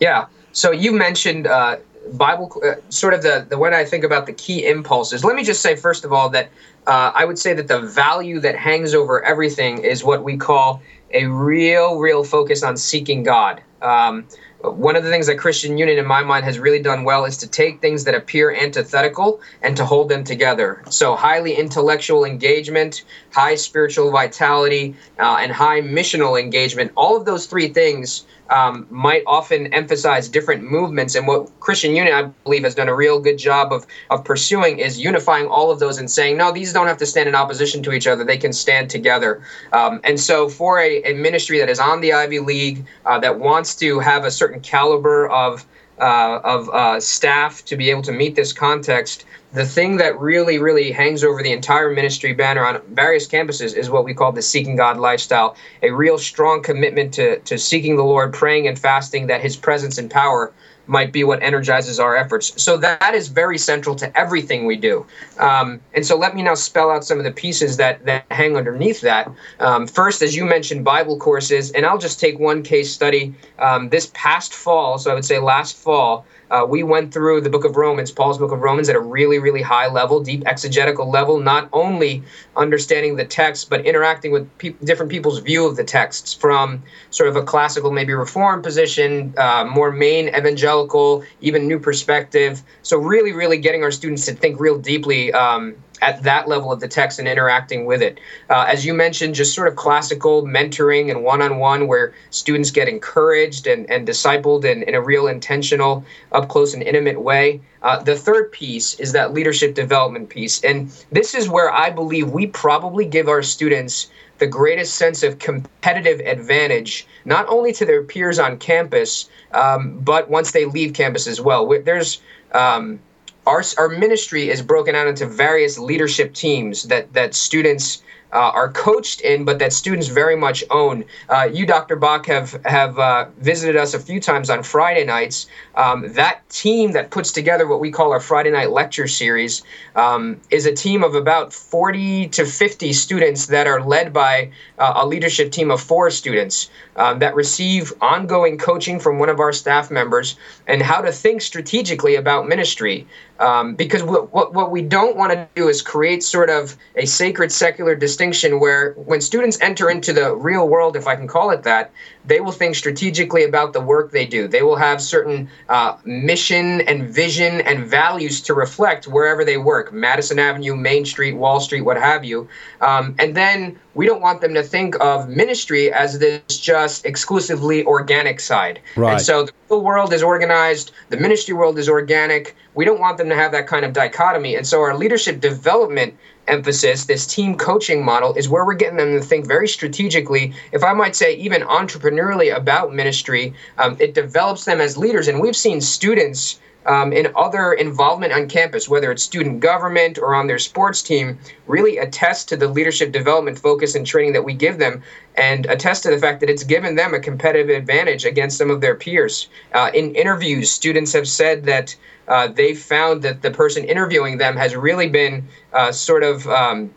Yeah. 0.00 0.26
So 0.52 0.70
you 0.70 0.92
mentioned. 0.92 1.46
Uh, 1.46 1.76
Bible, 2.10 2.52
uh, 2.64 2.74
sort 2.88 3.14
of 3.14 3.22
the, 3.22 3.46
the 3.48 3.58
when 3.58 3.74
I 3.74 3.84
think 3.84 4.04
about 4.04 4.26
the 4.26 4.32
key 4.32 4.66
impulses. 4.66 5.24
Let 5.24 5.36
me 5.36 5.44
just 5.44 5.62
say 5.62 5.76
first 5.76 6.04
of 6.04 6.12
all 6.12 6.28
that 6.30 6.50
uh, 6.86 7.12
I 7.14 7.24
would 7.24 7.38
say 7.38 7.54
that 7.54 7.68
the 7.68 7.80
value 7.80 8.40
that 8.40 8.56
hangs 8.56 8.94
over 8.94 9.24
everything 9.24 9.78
is 9.78 10.02
what 10.02 10.24
we 10.24 10.36
call 10.36 10.82
a 11.14 11.26
real, 11.26 11.98
real 11.98 12.24
focus 12.24 12.62
on 12.62 12.76
seeking 12.76 13.22
God. 13.22 13.62
Um, 13.82 14.26
one 14.62 14.94
of 14.94 15.02
the 15.02 15.10
things 15.10 15.26
that 15.26 15.38
Christian 15.38 15.76
Union, 15.76 15.98
in 15.98 16.06
my 16.06 16.22
mind, 16.22 16.44
has 16.44 16.58
really 16.58 16.80
done 16.80 17.02
well 17.02 17.24
is 17.24 17.36
to 17.38 17.48
take 17.48 17.80
things 17.80 18.04
that 18.04 18.14
appear 18.14 18.54
antithetical 18.54 19.40
and 19.60 19.76
to 19.76 19.84
hold 19.84 20.08
them 20.08 20.22
together. 20.22 20.82
So, 20.88 21.16
highly 21.16 21.54
intellectual 21.54 22.24
engagement, 22.24 23.04
high 23.32 23.56
spiritual 23.56 24.12
vitality, 24.12 24.94
uh, 25.18 25.38
and 25.40 25.50
high 25.50 25.80
missional 25.80 26.40
engagement 26.40 26.92
all 26.96 27.16
of 27.16 27.24
those 27.24 27.46
three 27.46 27.68
things 27.68 28.26
um, 28.50 28.86
might 28.90 29.22
often 29.26 29.72
emphasize 29.72 30.28
different 30.28 30.62
movements. 30.62 31.14
And 31.14 31.26
what 31.26 31.48
Christian 31.60 31.96
Union, 31.96 32.14
I 32.14 32.22
believe, 32.44 32.64
has 32.64 32.74
done 32.74 32.88
a 32.88 32.94
real 32.94 33.20
good 33.20 33.38
job 33.38 33.72
of, 33.72 33.86
of 34.10 34.24
pursuing 34.24 34.78
is 34.78 34.98
unifying 34.98 35.46
all 35.46 35.70
of 35.70 35.78
those 35.78 35.98
and 35.98 36.10
saying, 36.10 36.36
no, 36.36 36.52
these 36.52 36.72
don't 36.72 36.86
have 36.86 36.98
to 36.98 37.06
stand 37.06 37.28
in 37.28 37.34
opposition 37.34 37.82
to 37.84 37.92
each 37.92 38.06
other. 38.06 38.24
They 38.24 38.38
can 38.38 38.52
stand 38.52 38.90
together. 38.90 39.42
Um, 39.72 40.00
and 40.04 40.18
so, 40.20 40.48
for 40.48 40.78
a, 40.78 41.02
a, 41.02 41.14
ministry 41.14 41.58
that 41.58 41.68
is 41.68 41.78
on 41.78 42.00
the 42.00 42.12
Ivy 42.12 42.40
League, 42.40 42.84
uh, 43.06 43.18
that 43.20 43.38
wants 43.38 43.74
to 43.76 44.00
have 44.00 44.24
a 44.24 44.30
certain 44.30 44.60
caliber 44.60 45.28
of 45.28 45.64
uh, 45.98 46.40
of 46.42 46.68
uh, 46.70 46.98
staff 46.98 47.64
to 47.64 47.76
be 47.76 47.90
able 47.90 48.02
to 48.02 48.12
meet 48.12 48.34
this 48.34 48.52
context, 48.52 49.24
the 49.52 49.66
thing 49.66 49.98
that 49.98 50.18
really, 50.18 50.58
really 50.58 50.90
hangs 50.90 51.22
over 51.22 51.42
the 51.42 51.52
entire 51.52 51.90
ministry 51.90 52.32
banner 52.32 52.64
on 52.64 52.80
various 52.90 53.28
campuses 53.28 53.76
is 53.76 53.90
what 53.90 54.04
we 54.04 54.14
call 54.14 54.32
the 54.32 54.42
seeking 54.42 54.76
God 54.76 54.96
lifestyle, 54.96 55.56
a 55.82 55.90
real 55.90 56.18
strong 56.18 56.62
commitment 56.62 57.12
to, 57.14 57.38
to 57.40 57.58
seeking 57.58 57.96
the 57.96 58.04
Lord, 58.04 58.32
praying 58.32 58.66
and 58.66 58.78
fasting 58.78 59.26
that 59.26 59.42
his 59.42 59.56
presence 59.56 59.98
and 59.98 60.10
power 60.10 60.52
might 60.86 61.12
be 61.12 61.22
what 61.22 61.42
energizes 61.42 62.00
our 62.00 62.16
efforts. 62.16 62.60
So 62.60 62.76
that 62.78 63.14
is 63.14 63.28
very 63.28 63.58
central 63.58 63.94
to 63.96 64.18
everything 64.18 64.66
we 64.66 64.76
do. 64.76 65.06
Um, 65.38 65.80
and 65.94 66.04
so 66.04 66.16
let 66.16 66.34
me 66.34 66.42
now 66.42 66.54
spell 66.54 66.90
out 66.90 67.04
some 67.04 67.18
of 67.18 67.24
the 67.24 67.30
pieces 67.30 67.76
that, 67.76 68.04
that 68.04 68.24
hang 68.30 68.56
underneath 68.56 69.00
that. 69.02 69.30
Um, 69.60 69.86
first, 69.86 70.22
as 70.22 70.34
you 70.34 70.44
mentioned, 70.44 70.84
Bible 70.84 71.18
courses, 71.18 71.70
and 71.72 71.86
I'll 71.86 71.98
just 71.98 72.18
take 72.18 72.38
one 72.38 72.62
case 72.62 72.92
study. 72.92 73.34
Um, 73.58 73.90
this 73.90 74.10
past 74.12 74.54
fall, 74.54 74.98
so 74.98 75.10
I 75.10 75.14
would 75.14 75.24
say 75.24 75.38
last 75.38 75.76
fall, 75.76 76.26
uh, 76.52 76.66
we 76.66 76.82
went 76.82 77.14
through 77.14 77.40
the 77.40 77.48
book 77.48 77.64
of 77.64 77.76
Romans, 77.76 78.12
Paul's 78.12 78.36
book 78.36 78.52
of 78.52 78.60
Romans, 78.60 78.90
at 78.90 78.94
a 78.94 79.00
really, 79.00 79.38
really 79.38 79.62
high 79.62 79.88
level, 79.88 80.20
deep 80.20 80.42
exegetical 80.46 81.10
level, 81.10 81.40
not 81.40 81.66
only 81.72 82.22
understanding 82.56 83.16
the 83.16 83.24
text, 83.24 83.70
but 83.70 83.86
interacting 83.86 84.32
with 84.32 84.46
pe- 84.58 84.74
different 84.84 85.10
people's 85.10 85.38
view 85.38 85.66
of 85.66 85.76
the 85.76 85.84
texts 85.84 86.34
from 86.34 86.82
sort 87.10 87.30
of 87.30 87.36
a 87.36 87.42
classical, 87.42 87.90
maybe 87.90 88.12
reform 88.12 88.60
position, 88.60 89.32
uh, 89.38 89.64
more 89.64 89.90
main 89.90 90.28
evangelical, 90.28 91.24
even 91.40 91.66
new 91.66 91.78
perspective. 91.78 92.62
So, 92.82 92.98
really, 92.98 93.32
really 93.32 93.56
getting 93.56 93.82
our 93.82 93.90
students 93.90 94.26
to 94.26 94.34
think 94.34 94.60
real 94.60 94.78
deeply. 94.78 95.32
Um, 95.32 95.74
at 96.02 96.22
that 96.24 96.48
level 96.48 96.72
of 96.72 96.80
the 96.80 96.88
text 96.88 97.18
and 97.18 97.28
interacting 97.28 97.86
with 97.86 98.02
it. 98.02 98.18
Uh, 98.50 98.66
as 98.68 98.84
you 98.84 98.92
mentioned, 98.92 99.34
just 99.34 99.54
sort 99.54 99.68
of 99.68 99.76
classical 99.76 100.42
mentoring 100.42 101.10
and 101.10 101.22
one 101.22 101.40
on 101.40 101.58
one 101.58 101.86
where 101.86 102.12
students 102.30 102.70
get 102.70 102.88
encouraged 102.88 103.66
and, 103.66 103.88
and 103.88 104.06
discipled 104.06 104.64
in, 104.64 104.82
in 104.82 104.94
a 104.94 105.00
real 105.00 105.28
intentional, 105.28 106.04
up 106.32 106.48
close 106.48 106.74
and 106.74 106.82
intimate 106.82 107.22
way. 107.22 107.60
Uh, 107.82 108.02
the 108.02 108.16
third 108.16 108.50
piece 108.52 108.94
is 109.00 109.12
that 109.12 109.32
leadership 109.32 109.74
development 109.74 110.28
piece. 110.28 110.62
And 110.64 110.90
this 111.12 111.34
is 111.34 111.48
where 111.48 111.72
I 111.72 111.90
believe 111.90 112.30
we 112.30 112.48
probably 112.48 113.04
give 113.04 113.28
our 113.28 113.42
students 113.42 114.10
the 114.38 114.46
greatest 114.48 114.94
sense 114.94 115.22
of 115.22 115.38
competitive 115.38 116.18
advantage, 116.20 117.06
not 117.24 117.46
only 117.48 117.72
to 117.74 117.86
their 117.86 118.02
peers 118.02 118.40
on 118.40 118.58
campus, 118.58 119.28
um, 119.52 119.98
but 120.00 120.28
once 120.28 120.50
they 120.50 120.64
leave 120.64 120.94
campus 120.94 121.28
as 121.28 121.40
well. 121.40 121.68
There's 121.84 122.20
um, 122.52 122.98
our, 123.46 123.62
our 123.78 123.88
ministry 123.88 124.48
is 124.48 124.62
broken 124.62 124.94
out 124.94 125.06
into 125.06 125.26
various 125.26 125.78
leadership 125.78 126.34
teams 126.34 126.84
that 126.84 127.12
that 127.12 127.34
students 127.34 128.02
uh, 128.32 128.50
are 128.54 128.70
coached 128.72 129.20
in, 129.20 129.44
but 129.44 129.58
that 129.58 129.72
students 129.72 130.08
very 130.08 130.36
much 130.36 130.64
own. 130.70 131.04
Uh, 131.28 131.48
you, 131.52 131.66
Dr. 131.66 131.96
Bock, 131.96 132.26
have 132.26 132.52
have 132.64 132.98
uh, 132.98 133.26
visited 133.38 133.76
us 133.76 133.94
a 133.94 133.98
few 133.98 134.20
times 134.20 134.50
on 134.50 134.62
Friday 134.62 135.04
nights. 135.04 135.46
Um, 135.74 136.12
that 136.12 136.48
team 136.48 136.92
that 136.92 137.10
puts 137.10 137.32
together 137.32 137.66
what 137.66 137.80
we 137.80 137.90
call 137.90 138.12
our 138.12 138.20
Friday 138.20 138.50
night 138.50 138.70
lecture 138.70 139.06
series 139.06 139.62
um, 139.96 140.40
is 140.50 140.66
a 140.66 140.72
team 140.72 141.02
of 141.02 141.14
about 141.14 141.52
40 141.52 142.28
to 142.28 142.44
50 142.44 142.92
students 142.92 143.46
that 143.46 143.66
are 143.66 143.82
led 143.82 144.12
by 144.12 144.50
uh, 144.78 144.92
a 144.96 145.06
leadership 145.06 145.52
team 145.52 145.70
of 145.70 145.80
four 145.80 146.10
students 146.10 146.70
um, 146.96 147.18
that 147.20 147.34
receive 147.34 147.92
ongoing 148.00 148.58
coaching 148.58 148.98
from 148.98 149.18
one 149.18 149.28
of 149.28 149.40
our 149.40 149.52
staff 149.52 149.90
members 149.90 150.36
and 150.66 150.82
how 150.82 151.00
to 151.00 151.12
think 151.12 151.40
strategically 151.40 152.16
about 152.16 152.46
ministry. 152.46 153.06
Um, 153.38 153.74
because 153.74 154.02
what, 154.02 154.32
what, 154.32 154.54
what 154.54 154.70
we 154.70 154.82
don't 154.82 155.16
want 155.16 155.32
to 155.32 155.48
do 155.54 155.68
is 155.68 155.82
create 155.82 156.22
sort 156.22 156.48
of 156.48 156.76
a 156.94 157.06
sacred 157.06 157.50
secular 157.50 157.96
distinction 158.22 158.60
where 158.60 158.92
when 158.92 159.20
students 159.20 159.58
enter 159.60 159.90
into 159.90 160.12
the 160.12 160.32
real 160.36 160.68
world, 160.68 160.94
if 160.94 161.08
I 161.08 161.16
can 161.16 161.26
call 161.26 161.50
it 161.50 161.64
that, 161.64 161.90
they 162.24 162.38
will 162.38 162.52
think 162.52 162.76
strategically 162.76 163.42
about 163.42 163.72
the 163.72 163.80
work 163.80 164.12
they 164.12 164.26
do. 164.26 164.46
They 164.46 164.62
will 164.62 164.76
have 164.76 165.02
certain 165.02 165.50
uh, 165.68 165.96
mission 166.04 166.82
and 166.82 167.10
vision 167.10 167.62
and 167.62 167.84
values 167.84 168.40
to 168.42 168.54
reflect 168.54 169.08
wherever 169.08 169.44
they 169.44 169.56
work 169.56 169.92
Madison 169.92 170.38
Avenue, 170.38 170.76
Main 170.76 171.04
Street, 171.04 171.32
Wall 171.32 171.58
Street, 171.58 171.80
what 171.80 171.96
have 171.96 172.24
you. 172.24 172.48
Um, 172.80 173.16
and 173.18 173.36
then 173.36 173.76
we 173.94 174.06
don't 174.06 174.20
want 174.20 174.40
them 174.40 174.54
to 174.54 174.62
think 174.62 174.96
of 175.00 175.28
ministry 175.28 175.92
as 175.92 176.18
this 176.18 176.58
just 176.58 177.04
exclusively 177.04 177.84
organic 177.84 178.40
side. 178.40 178.80
Right. 178.96 179.14
And 179.14 179.22
so 179.22 179.44
the 179.44 179.52
real 179.70 179.82
world 179.82 180.12
is 180.12 180.22
organized, 180.22 180.92
the 181.10 181.16
ministry 181.16 181.54
world 181.54 181.78
is 181.78 181.88
organic. 181.88 182.56
We 182.74 182.84
don't 182.84 183.00
want 183.00 183.18
them 183.18 183.28
to 183.28 183.34
have 183.34 183.52
that 183.52 183.66
kind 183.66 183.84
of 183.84 183.92
dichotomy. 183.92 184.56
And 184.56 184.66
so 184.66 184.80
our 184.80 184.96
leadership 184.96 185.40
development 185.40 186.14
emphasis, 186.48 187.04
this 187.04 187.26
team 187.26 187.56
coaching 187.56 188.04
model, 188.04 188.34
is 188.34 188.48
where 188.48 188.64
we're 188.64 188.74
getting 188.74 188.96
them 188.96 189.12
to 189.12 189.20
think 189.20 189.46
very 189.46 189.68
strategically, 189.68 190.54
if 190.72 190.82
I 190.82 190.92
might 190.92 191.14
say, 191.14 191.34
even 191.36 191.62
entrepreneurially 191.62 192.54
about 192.54 192.94
ministry. 192.94 193.54
Um, 193.78 193.96
it 194.00 194.14
develops 194.14 194.64
them 194.64 194.80
as 194.80 194.96
leaders. 194.96 195.28
And 195.28 195.40
we've 195.40 195.56
seen 195.56 195.80
students 195.80 196.58
um, 196.86 197.12
in 197.12 197.32
other 197.36 197.72
involvement 197.72 198.32
on 198.32 198.48
campus, 198.48 198.88
whether 198.88 199.10
it's 199.10 199.22
student 199.22 199.60
government 199.60 200.18
or 200.18 200.34
on 200.34 200.46
their 200.46 200.58
sports 200.58 201.02
team, 201.02 201.38
really 201.66 201.98
attest 201.98 202.48
to 202.48 202.56
the 202.56 202.68
leadership 202.68 203.12
development 203.12 203.58
focus 203.58 203.94
and 203.94 204.06
training 204.06 204.32
that 204.32 204.44
we 204.44 204.54
give 204.54 204.78
them 204.78 205.02
and 205.36 205.66
attest 205.66 206.02
to 206.02 206.10
the 206.10 206.18
fact 206.18 206.40
that 206.40 206.50
it's 206.50 206.64
given 206.64 206.94
them 206.96 207.14
a 207.14 207.20
competitive 207.20 207.74
advantage 207.74 208.24
against 208.24 208.58
some 208.58 208.70
of 208.70 208.80
their 208.80 208.94
peers. 208.94 209.48
Uh, 209.72 209.90
in 209.94 210.14
interviews, 210.14 210.70
students 210.70 211.12
have 211.12 211.28
said 211.28 211.64
that 211.64 211.94
uh, 212.28 212.48
they 212.48 212.74
found 212.74 213.22
that 213.22 213.42
the 213.42 213.50
person 213.50 213.84
interviewing 213.84 214.38
them 214.38 214.56
has 214.56 214.76
really 214.76 215.08
been 215.08 215.46
uh, 215.72 215.90
sort 215.90 216.22
of 216.22 216.46
um, 216.48 216.90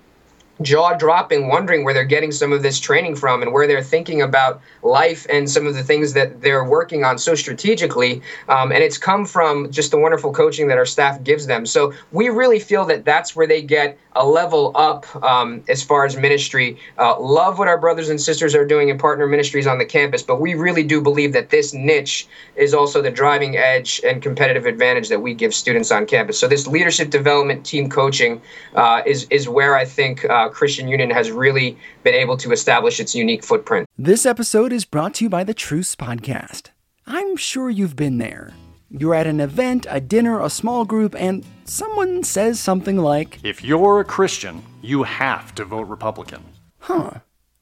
jaw 0.62 0.94
dropping, 0.94 1.48
wondering 1.48 1.84
where 1.84 1.94
they're 1.94 2.04
getting 2.04 2.32
some 2.32 2.54
of 2.54 2.64
this 2.64 2.80
training 2.80 3.16
from 3.16 3.42
and 3.42 3.52
where 3.52 3.68
they're 3.68 3.84
thinking 3.84 4.22
about 4.22 4.62
life 4.84 5.26
and 5.30 5.50
some 5.50 5.68
of 5.68 5.76
the 5.76 5.84
things 5.84 6.14
that 6.14 6.42
they're 6.42 6.64
working 6.64 7.04
on 7.04 7.18
so 7.18 7.36
strategically. 7.36 8.22
Um, 8.48 8.72
and 8.72 8.84
it's 8.84 8.98
come 8.98 9.26
from 9.26 9.72
just 9.72 9.92
the 9.92 10.00
wonderful 10.00 10.32
coaching 10.32 10.68
that 10.70 10.78
our 10.78 10.86
staff 10.86 11.22
gives 11.24 11.48
them. 11.48 11.66
So 11.66 11.94
we 12.12 12.30
really 12.30 12.60
feel 12.60 12.86
that 12.86 13.06
that's 13.06 13.36
where 13.36 13.48
they 13.48 13.62
get 13.62 13.98
a 14.14 14.26
level 14.26 14.72
up 14.76 15.14
um, 15.24 15.62
as 15.68 15.84
far 15.84 16.06
as 16.06 16.16
ministry. 16.16 16.78
Uh, 16.98 17.20
love 17.20 17.60
what 17.60 17.68
our 17.68 17.78
brothers 17.78 18.08
and 18.08 18.20
sisters 18.20 18.56
are 18.56 18.66
doing 18.66 18.88
in 18.88 18.98
partner 18.98 19.28
ministries 19.28 19.68
on 19.68 19.78
the 19.78 19.86
campus, 19.86 20.22
but 20.24 20.40
we 20.40 20.56
really 20.56 20.84
do 20.84 21.02
believe 21.02 21.34
that 21.34 21.50
this 21.50 21.74
niche 21.74 22.28
is 22.56 22.74
also 22.74 23.02
the 23.02 23.12
driving 23.12 23.58
edge 23.58 24.00
and 24.06 24.22
competitive 24.22 24.66
advantage 24.66 25.10
that 25.10 25.20
we 25.20 25.34
give 25.34 25.54
students 25.54 25.92
on 25.92 26.06
campus. 26.06 26.40
So 26.40 26.48
this 26.48 26.66
leadership 26.66 27.10
development 27.10 27.66
team 27.66 27.90
coaching 27.90 28.42
uh, 28.74 29.02
is 29.06 29.28
is 29.30 29.50
where 29.50 29.76
I 29.76 29.84
think. 29.84 30.24
Uh, 30.24 30.45
uh, 30.46 30.50
Christian 30.50 30.88
Union 30.88 31.10
has 31.10 31.32
really 31.32 31.78
been 32.04 32.14
able 32.14 32.38
to 32.38 32.52
establish 32.52 33.00
its 33.00 33.16
unique 33.16 33.44
footprint. 33.44 33.88
This 33.98 34.26
episode 34.26 34.72
is 34.72 34.86
brought 34.86 35.16
to 35.16 35.26
you 35.26 35.30
by 35.30 35.44
the 35.44 35.54
Truce 35.54 35.96
Podcast. 35.96 36.70
I'm 37.08 37.36
sure 37.36 37.70
you've 37.70 37.96
been 37.96 38.20
there. 38.20 38.54
You're 38.92 39.16
at 39.16 39.28
an 39.28 39.40
event, 39.40 39.88
a 39.90 40.00
dinner, 40.00 40.40
a 40.42 40.50
small 40.50 40.86
group, 40.86 41.16
and 41.20 41.44
someone 41.66 42.24
says 42.24 42.60
something 42.60 42.98
like, 42.98 43.40
If 43.44 43.64
you're 43.64 44.00
a 44.00 44.06
Christian, 44.06 44.64
you 44.82 45.04
have 45.04 45.56
to 45.56 45.66
vote 45.66 45.88
Republican. 45.88 46.44
Huh. 46.80 47.12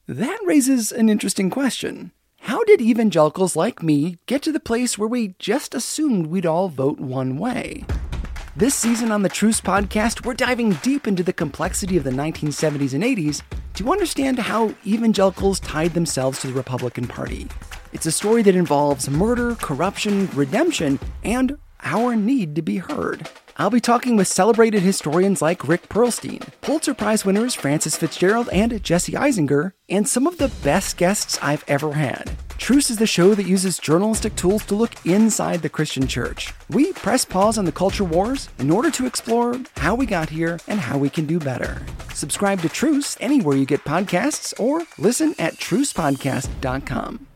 That 0.06 0.38
raises 0.44 0.92
an 0.92 1.08
interesting 1.08 1.48
question. 1.48 2.12
How 2.40 2.62
did 2.64 2.82
evangelicals 2.82 3.56
like 3.56 3.82
me 3.82 4.18
get 4.26 4.42
to 4.42 4.52
the 4.52 4.60
place 4.60 4.98
where 4.98 5.08
we 5.08 5.34
just 5.38 5.74
assumed 5.74 6.26
we'd 6.26 6.44
all 6.44 6.68
vote 6.68 7.00
one 7.00 7.38
way? 7.38 7.86
This 8.56 8.76
season 8.76 9.10
on 9.10 9.22
the 9.22 9.28
Truce 9.28 9.60
podcast, 9.60 10.24
we're 10.24 10.34
diving 10.34 10.74
deep 10.74 11.08
into 11.08 11.24
the 11.24 11.32
complexity 11.32 11.96
of 11.96 12.04
the 12.04 12.12
1970s 12.12 12.94
and 12.94 13.02
80s 13.02 13.42
to 13.74 13.90
understand 13.90 14.38
how 14.38 14.72
evangelicals 14.86 15.58
tied 15.58 15.92
themselves 15.92 16.38
to 16.38 16.46
the 16.46 16.52
Republican 16.52 17.08
Party. 17.08 17.48
It's 17.92 18.06
a 18.06 18.12
story 18.12 18.42
that 18.42 18.54
involves 18.54 19.10
murder, 19.10 19.56
corruption, 19.56 20.28
redemption, 20.34 21.00
and 21.24 21.58
our 21.82 22.14
need 22.14 22.54
to 22.54 22.62
be 22.62 22.76
heard. 22.76 23.28
I'll 23.56 23.70
be 23.70 23.80
talking 23.80 24.14
with 24.14 24.28
celebrated 24.28 24.82
historians 24.82 25.42
like 25.42 25.66
Rick 25.66 25.88
Perlstein, 25.88 26.46
Pulitzer 26.60 26.94
Prize 26.94 27.24
winners 27.24 27.56
Frances 27.56 27.98
FitzGerald 27.98 28.48
and 28.52 28.80
Jesse 28.84 29.14
Eisinger, 29.14 29.72
and 29.88 30.08
some 30.08 30.28
of 30.28 30.38
the 30.38 30.52
best 30.62 30.96
guests 30.96 31.40
I've 31.42 31.64
ever 31.66 31.94
had. 31.94 32.30
Truce 32.64 32.88
is 32.88 32.96
the 32.96 33.06
show 33.06 33.34
that 33.34 33.46
uses 33.46 33.78
journalistic 33.78 34.36
tools 34.36 34.64
to 34.64 34.74
look 34.74 34.94
inside 35.04 35.60
the 35.60 35.68
Christian 35.68 36.06
church. 36.06 36.50
We 36.70 36.94
press 36.94 37.22
pause 37.22 37.58
on 37.58 37.66
the 37.66 37.72
culture 37.72 38.04
wars 38.04 38.48
in 38.58 38.70
order 38.70 38.90
to 38.92 39.04
explore 39.04 39.60
how 39.76 39.94
we 39.94 40.06
got 40.06 40.30
here 40.30 40.58
and 40.66 40.80
how 40.80 40.96
we 40.96 41.10
can 41.10 41.26
do 41.26 41.38
better. 41.38 41.82
Subscribe 42.14 42.62
to 42.62 42.70
Truce 42.70 43.18
anywhere 43.20 43.54
you 43.54 43.66
get 43.66 43.84
podcasts 43.84 44.58
or 44.58 44.84
listen 44.96 45.34
at 45.38 45.56
trucepodcast.com. 45.56 47.26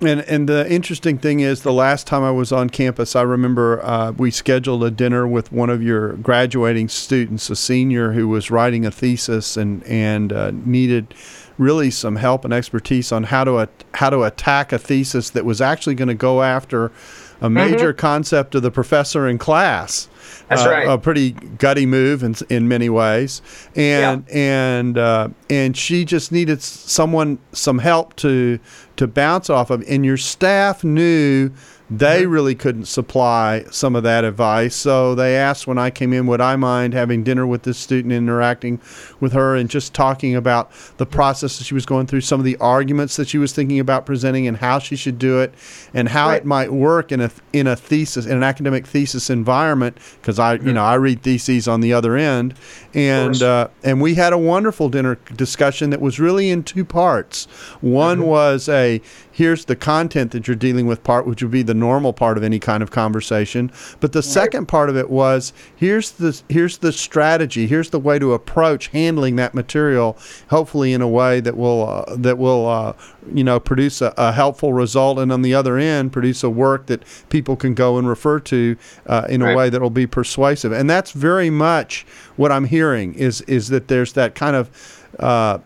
And 0.00 0.20
and 0.20 0.48
the 0.48 0.70
interesting 0.70 1.18
thing 1.18 1.40
is, 1.40 1.62
the 1.62 1.72
last 1.72 2.06
time 2.06 2.22
I 2.22 2.30
was 2.30 2.50
on 2.50 2.70
campus, 2.70 3.16
I 3.16 3.22
remember 3.22 3.84
uh, 3.84 4.12
we 4.12 4.30
scheduled 4.30 4.84
a 4.84 4.90
dinner 4.90 5.26
with 5.26 5.52
one 5.52 5.68
of 5.70 5.82
your 5.82 6.12
graduating 6.14 6.88
students, 6.88 7.50
a 7.50 7.56
senior 7.56 8.12
who 8.12 8.28
was 8.28 8.50
writing 8.50 8.86
a 8.86 8.90
thesis 8.90 9.58
and 9.58 9.82
and 9.84 10.32
uh, 10.32 10.52
needed 10.52 11.14
really 11.58 11.90
some 11.90 12.16
help 12.16 12.44
and 12.44 12.54
expertise 12.54 13.12
on 13.12 13.24
how 13.24 13.44
to 13.44 13.68
how 13.94 14.10
to 14.10 14.22
attack 14.22 14.72
a 14.72 14.78
thesis 14.78 15.30
that 15.30 15.44
was 15.44 15.60
actually 15.60 15.94
going 15.94 16.08
to 16.08 16.14
go 16.14 16.42
after 16.42 16.86
a 16.86 16.90
mm-hmm. 16.90 17.54
major 17.54 17.92
mm-hmm. 17.92 17.98
concept 17.98 18.54
of 18.54 18.62
the 18.62 18.70
professor 18.70 19.28
in 19.28 19.38
class. 19.38 20.08
That's 20.48 20.64
uh, 20.64 20.70
right. 20.70 20.88
A 20.88 20.98
pretty 20.98 21.32
gutty 21.32 21.86
move 21.86 22.22
in 22.22 22.34
in 22.48 22.68
many 22.68 22.88
ways, 22.88 23.42
and 23.74 24.24
yeah. 24.28 24.34
and 24.34 24.98
uh, 24.98 25.28
and 25.50 25.76
she 25.76 26.04
just 26.04 26.32
needed 26.32 26.62
someone 26.62 27.38
some 27.52 27.78
help 27.78 28.16
to 28.16 28.58
to 28.96 29.06
bounce 29.06 29.50
off 29.50 29.70
of, 29.70 29.84
and 29.88 30.04
your 30.04 30.16
staff 30.16 30.84
knew 30.84 31.50
they 31.90 32.22
mm-hmm. 32.22 32.30
really 32.30 32.54
couldn't 32.54 32.84
supply 32.84 33.64
some 33.70 33.96
of 33.96 34.02
that 34.02 34.24
advice. 34.24 34.74
So 34.74 35.14
they 35.14 35.36
asked 35.36 35.66
when 35.66 35.78
I 35.78 35.90
came 35.90 36.12
in, 36.12 36.26
would 36.26 36.40
I 36.40 36.56
mind 36.56 36.92
having 36.92 37.24
dinner 37.24 37.46
with 37.46 37.62
this 37.62 37.78
student, 37.78 38.12
interacting 38.12 38.80
with 39.20 39.32
her, 39.32 39.56
and 39.56 39.70
just 39.70 39.94
talking 39.94 40.36
about 40.36 40.70
the 40.98 41.06
process 41.06 41.58
that 41.58 41.64
she 41.64 41.74
was 41.74 41.86
going 41.86 42.06
through, 42.06 42.20
some 42.20 42.40
of 42.40 42.44
the 42.44 42.56
arguments 42.58 43.16
that 43.16 43.28
she 43.28 43.38
was 43.38 43.52
thinking 43.52 43.80
about 43.80 44.04
presenting, 44.04 44.46
and 44.46 44.58
how 44.58 44.78
she 44.78 44.96
should 44.96 45.18
do 45.18 45.40
it, 45.40 45.54
and 45.94 46.08
how 46.08 46.28
right. 46.28 46.42
it 46.42 46.44
might 46.44 46.72
work 46.72 47.10
in 47.10 47.20
a 47.20 47.30
in 47.52 47.66
a 47.66 47.76
thesis, 47.76 48.26
in 48.26 48.36
an 48.36 48.42
academic 48.42 48.86
thesis 48.86 49.30
environment. 49.30 49.96
Because 50.20 50.38
I, 50.38 50.58
mm-hmm. 50.58 50.68
you 50.68 50.72
know, 50.74 50.84
I 50.84 50.94
read 50.94 51.22
theses 51.22 51.66
on 51.66 51.80
the 51.80 51.92
other 51.92 52.16
end, 52.16 52.54
and 52.92 53.42
uh, 53.42 53.68
and 53.82 54.00
we 54.00 54.14
had 54.14 54.32
a 54.32 54.38
wonderful 54.38 54.88
dinner 54.90 55.14
discussion 55.36 55.90
that 55.90 56.00
was 56.00 56.20
really 56.20 56.50
in 56.50 56.62
two 56.64 56.84
parts. 56.84 57.46
One 57.80 58.18
mm-hmm. 58.18 58.26
was 58.26 58.68
a 58.68 59.00
here's 59.38 59.66
the 59.66 59.76
content 59.76 60.32
that 60.32 60.48
you're 60.48 60.56
dealing 60.56 60.86
with 60.86 61.04
part, 61.04 61.24
which 61.24 61.42
would 61.42 61.52
be 61.52 61.62
the 61.62 61.74
normal 61.78 62.12
part 62.12 62.36
of 62.36 62.44
any 62.44 62.58
kind 62.58 62.82
of 62.82 62.90
conversation. 62.90 63.70
But 64.00 64.12
the 64.12 64.22
second 64.22 64.66
part 64.66 64.90
of 64.90 64.96
it 64.96 65.10
was 65.10 65.52
here's 65.76 66.12
the 66.12 66.40
here's 66.48 66.78
the 66.78 66.92
strategy, 66.92 67.66
here's 67.66 67.90
the 67.90 67.98
way 67.98 68.18
to 68.18 68.32
approach 68.32 68.88
handling 68.88 69.36
that 69.36 69.54
material, 69.54 70.18
hopefully 70.50 70.92
in 70.92 71.00
a 71.00 71.08
way 71.08 71.40
that 71.40 71.56
will 71.56 71.88
uh, 71.88 72.16
that 72.16 72.38
will 72.38 72.66
uh, 72.66 72.92
you 73.32 73.44
know 73.44 73.60
produce 73.60 74.02
a, 74.02 74.12
a, 74.16 74.32
helpful 74.32 74.72
result, 74.72 75.18
and 75.18 75.32
on 75.32 75.42
the 75.42 75.54
other 75.54 75.78
end 75.78 76.12
produce 76.12 76.42
a 76.42 76.50
work 76.50 76.86
that 76.86 77.02
people 77.28 77.56
can 77.56 77.74
go 77.74 77.98
and 77.98 78.08
refer 78.08 78.40
to 78.40 78.76
uh, 79.06 79.26
in 79.28 79.42
right. 79.42 79.52
a 79.52 79.56
way 79.56 79.70
that 79.70 79.80
will 79.80 79.90
be 79.90 80.06
persuasive. 80.06 80.72
And 80.72 80.88
that's 80.88 81.12
very 81.12 81.50
much 81.50 82.04
what 82.36 82.52
I'm 82.52 82.64
hearing 82.64 83.14
is 83.14 83.40
is 83.42 83.68
that 83.68 83.88
there's 83.88 84.12
that 84.14 84.34
kind 84.34 84.56
of 84.56 84.70
uh, 85.18 85.58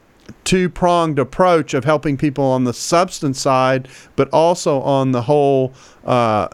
two 0.45 0.69
pronged 0.69 1.19
approach 1.19 1.75
of 1.75 1.85
helping 1.85 2.17
people 2.17 2.45
on 2.45 2.65
the 2.65 2.73
substance 2.73 3.41
side, 3.41 3.89
but 4.17 4.29
also 4.31 4.81
on 4.81 5.13
the 5.13 5.23
whole. 5.23 5.73
Uh, 6.05 6.49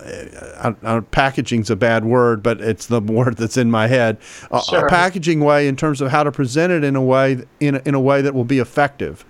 uh, 0.82 1.00
packaging's 1.10 1.70
a 1.70 1.76
bad 1.76 2.04
word, 2.04 2.42
but 2.42 2.60
it's 2.60 2.86
the 2.86 3.00
word 3.00 3.38
that's 3.38 3.56
in 3.56 3.70
my 3.70 3.86
head. 3.86 4.18
Uh, 4.50 4.60
sure. 4.60 4.86
A 4.86 4.90
packaging 4.90 5.40
way 5.40 5.66
in 5.66 5.74
terms 5.74 6.02
of 6.02 6.10
how 6.10 6.22
to 6.22 6.30
present 6.30 6.70
it 6.70 6.84
in 6.84 6.96
a 6.96 7.02
way 7.02 7.44
in 7.60 7.76
a, 7.76 7.82
in 7.86 7.94
a 7.94 8.00
way 8.00 8.20
that 8.20 8.34
will 8.34 8.44
be 8.44 8.58
effective. 8.58 9.24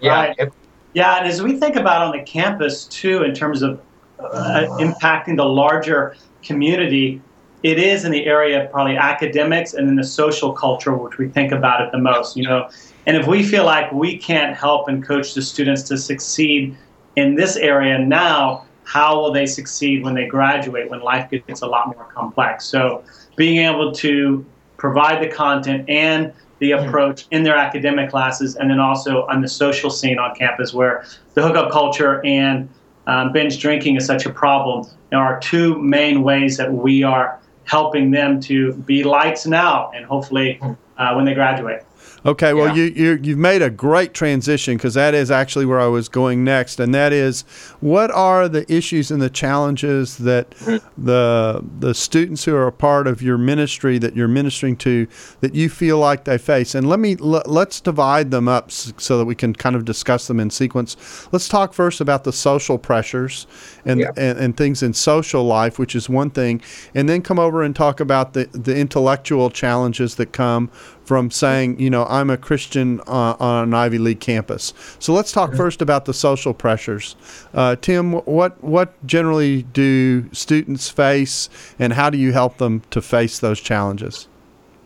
Yeah, 0.00 0.12
right. 0.12 0.52
yeah, 0.92 1.16
and 1.16 1.26
as 1.26 1.42
we 1.42 1.56
think 1.56 1.76
about 1.76 2.02
on 2.02 2.12
the 2.12 2.22
campus 2.22 2.84
too, 2.84 3.22
in 3.22 3.34
terms 3.34 3.62
of 3.62 3.80
uh, 4.20 4.66
impacting 4.78 5.36
the 5.36 5.46
larger 5.46 6.14
community, 6.42 7.22
it 7.62 7.78
is 7.78 8.04
in 8.04 8.12
the 8.12 8.26
area 8.26 8.64
of 8.64 8.70
probably 8.70 8.96
academics 8.96 9.72
and 9.72 9.88
in 9.88 9.96
the 9.96 10.04
social 10.04 10.52
culture, 10.52 10.94
which 10.94 11.16
we 11.16 11.28
think 11.28 11.50
about 11.50 11.80
it 11.80 11.90
the 11.92 11.98
most. 11.98 12.36
You 12.36 12.44
know, 12.44 12.68
and 13.06 13.16
if 13.16 13.26
we 13.26 13.42
feel 13.42 13.64
like 13.64 13.92
we 13.92 14.16
can't 14.16 14.56
help 14.56 14.88
and 14.88 15.04
coach 15.04 15.34
the 15.34 15.42
students 15.42 15.82
to 15.84 15.98
succeed 15.98 16.76
in 17.16 17.34
this 17.34 17.56
area 17.56 17.98
now, 17.98 18.66
how 18.84 19.20
will 19.20 19.32
they 19.32 19.46
succeed 19.46 20.02
when 20.02 20.14
they 20.14 20.26
graduate, 20.26 20.90
when 20.90 21.00
life 21.00 21.30
gets 21.30 21.62
a 21.62 21.66
lot 21.66 21.88
more 21.88 22.04
complex? 22.12 22.64
So, 22.64 23.04
being 23.36 23.58
able 23.58 23.92
to 23.92 24.44
provide 24.76 25.22
the 25.22 25.28
content 25.28 25.88
and 25.88 26.32
the 26.58 26.72
approach 26.72 27.26
in 27.30 27.42
their 27.42 27.56
academic 27.56 28.10
classes, 28.10 28.56
and 28.56 28.70
then 28.70 28.78
also 28.78 29.26
on 29.26 29.40
the 29.40 29.48
social 29.48 29.90
scene 29.90 30.18
on 30.18 30.34
campus, 30.34 30.72
where 30.72 31.04
the 31.34 31.42
hookup 31.42 31.70
culture 31.70 32.24
and 32.24 32.68
um, 33.06 33.32
binge 33.32 33.60
drinking 33.60 33.96
is 33.96 34.06
such 34.06 34.24
a 34.24 34.30
problem. 34.30 34.86
There 35.10 35.18
are 35.18 35.40
two 35.40 35.80
main 35.82 36.22
ways 36.22 36.56
that 36.56 36.72
we 36.72 37.02
are 37.02 37.38
helping 37.64 38.10
them 38.10 38.40
to 38.42 38.74
be 38.74 39.02
lights 39.02 39.46
now, 39.46 39.90
and 39.94 40.04
hopefully 40.04 40.60
uh, 40.98 41.14
when 41.14 41.24
they 41.24 41.34
graduate. 41.34 41.82
Okay, 42.26 42.54
well, 42.54 42.68
yeah. 42.68 42.84
you, 42.84 42.92
you 42.94 43.20
you've 43.22 43.38
made 43.38 43.60
a 43.60 43.68
great 43.68 44.14
transition 44.14 44.78
because 44.78 44.94
that 44.94 45.12
is 45.12 45.30
actually 45.30 45.66
where 45.66 45.78
I 45.78 45.88
was 45.88 46.08
going 46.08 46.42
next, 46.42 46.80
and 46.80 46.94
that 46.94 47.12
is, 47.12 47.42
what 47.80 48.10
are 48.10 48.48
the 48.48 48.70
issues 48.72 49.10
and 49.10 49.20
the 49.20 49.28
challenges 49.28 50.16
that 50.18 50.50
the 50.96 51.62
the 51.80 51.94
students 51.94 52.44
who 52.44 52.54
are 52.54 52.66
a 52.66 52.72
part 52.72 53.06
of 53.06 53.20
your 53.20 53.36
ministry 53.36 53.98
that 53.98 54.16
you're 54.16 54.26
ministering 54.26 54.74
to 54.78 55.06
that 55.42 55.54
you 55.54 55.68
feel 55.68 55.98
like 55.98 56.24
they 56.24 56.38
face? 56.38 56.74
And 56.74 56.88
let 56.88 56.98
me 56.98 57.16
l- 57.20 57.42
let's 57.44 57.78
divide 57.78 58.30
them 58.30 58.48
up 58.48 58.70
so 58.70 59.18
that 59.18 59.26
we 59.26 59.34
can 59.34 59.52
kind 59.52 59.76
of 59.76 59.84
discuss 59.84 60.26
them 60.26 60.40
in 60.40 60.48
sequence. 60.48 61.28
Let's 61.30 61.48
talk 61.48 61.74
first 61.74 62.00
about 62.00 62.24
the 62.24 62.32
social 62.32 62.78
pressures 62.78 63.46
and 63.84 64.00
yeah. 64.00 64.12
and, 64.16 64.38
and 64.38 64.56
things 64.56 64.82
in 64.82 64.94
social 64.94 65.44
life, 65.44 65.78
which 65.78 65.94
is 65.94 66.08
one 66.08 66.30
thing, 66.30 66.62
and 66.94 67.06
then 67.06 67.20
come 67.20 67.38
over 67.38 67.62
and 67.62 67.76
talk 67.76 68.00
about 68.00 68.32
the 68.32 68.46
the 68.52 68.74
intellectual 68.74 69.50
challenges 69.50 70.14
that 70.14 70.32
come 70.32 70.70
from 71.04 71.30
saying, 71.30 71.78
you 71.78 71.90
know, 71.90 72.04
I'm 72.06 72.30
a 72.30 72.36
Christian 72.36 73.00
uh, 73.00 73.36
on 73.38 73.64
an 73.64 73.74
Ivy 73.74 73.98
League 73.98 74.20
campus. 74.20 74.72
So 74.98 75.12
let's 75.12 75.32
talk 75.32 75.54
first 75.54 75.82
about 75.82 76.04
the 76.04 76.14
social 76.14 76.54
pressures. 76.54 77.16
Uh, 77.52 77.76
Tim, 77.76 78.12
what 78.12 78.62
what 78.62 78.94
generally 79.06 79.62
do 79.62 80.28
students 80.32 80.88
face, 80.88 81.48
and 81.78 81.92
how 81.92 82.10
do 82.10 82.18
you 82.18 82.32
help 82.32 82.58
them 82.58 82.82
to 82.90 83.02
face 83.02 83.38
those 83.38 83.60
challenges? 83.60 84.28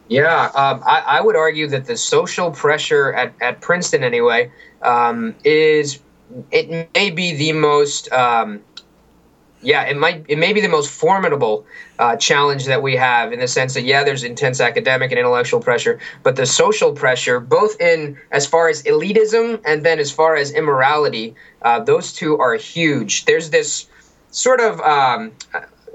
Yeah, 0.08 0.50
um, 0.54 0.82
I, 0.86 1.02
I, 1.06 1.20
would 1.20 1.36
argue 1.36 1.68
that 1.68 1.84
the 1.84 1.96
social 1.96 2.50
pressure 2.50 3.12
at, 3.12 3.34
at 3.42 3.60
Princeton, 3.60 4.02
anyway, 4.02 4.50
um, 4.80 5.34
is 5.44 5.98
it 6.50 6.88
may 6.94 7.10
be 7.10 7.34
the 7.34 7.52
most 7.52 8.10
um, 8.12 8.60
yeah, 9.62 9.82
it 9.84 9.96
might 9.96 10.24
it 10.28 10.38
may 10.38 10.52
be 10.52 10.60
the 10.60 10.68
most 10.68 10.90
formidable 10.90 11.66
uh, 11.98 12.16
challenge 12.16 12.66
that 12.66 12.82
we 12.82 12.94
have 12.96 13.32
in 13.32 13.40
the 13.40 13.48
sense 13.48 13.74
that 13.74 13.82
yeah, 13.82 14.04
there's 14.04 14.22
intense 14.22 14.60
academic 14.60 15.10
and 15.10 15.18
intellectual 15.18 15.60
pressure, 15.60 15.98
but 16.22 16.36
the 16.36 16.46
social 16.46 16.92
pressure, 16.92 17.40
both 17.40 17.80
in 17.80 18.18
as 18.30 18.46
far 18.46 18.68
as 18.68 18.82
elitism 18.84 19.60
and 19.64 19.84
then 19.84 19.98
as 19.98 20.10
far 20.10 20.36
as 20.36 20.52
immorality, 20.52 21.34
uh, 21.62 21.80
those 21.80 22.12
two 22.12 22.38
are 22.38 22.54
huge. 22.54 23.24
There's 23.24 23.50
this 23.50 23.88
sort 24.30 24.60
of 24.60 24.80
um, 24.80 25.32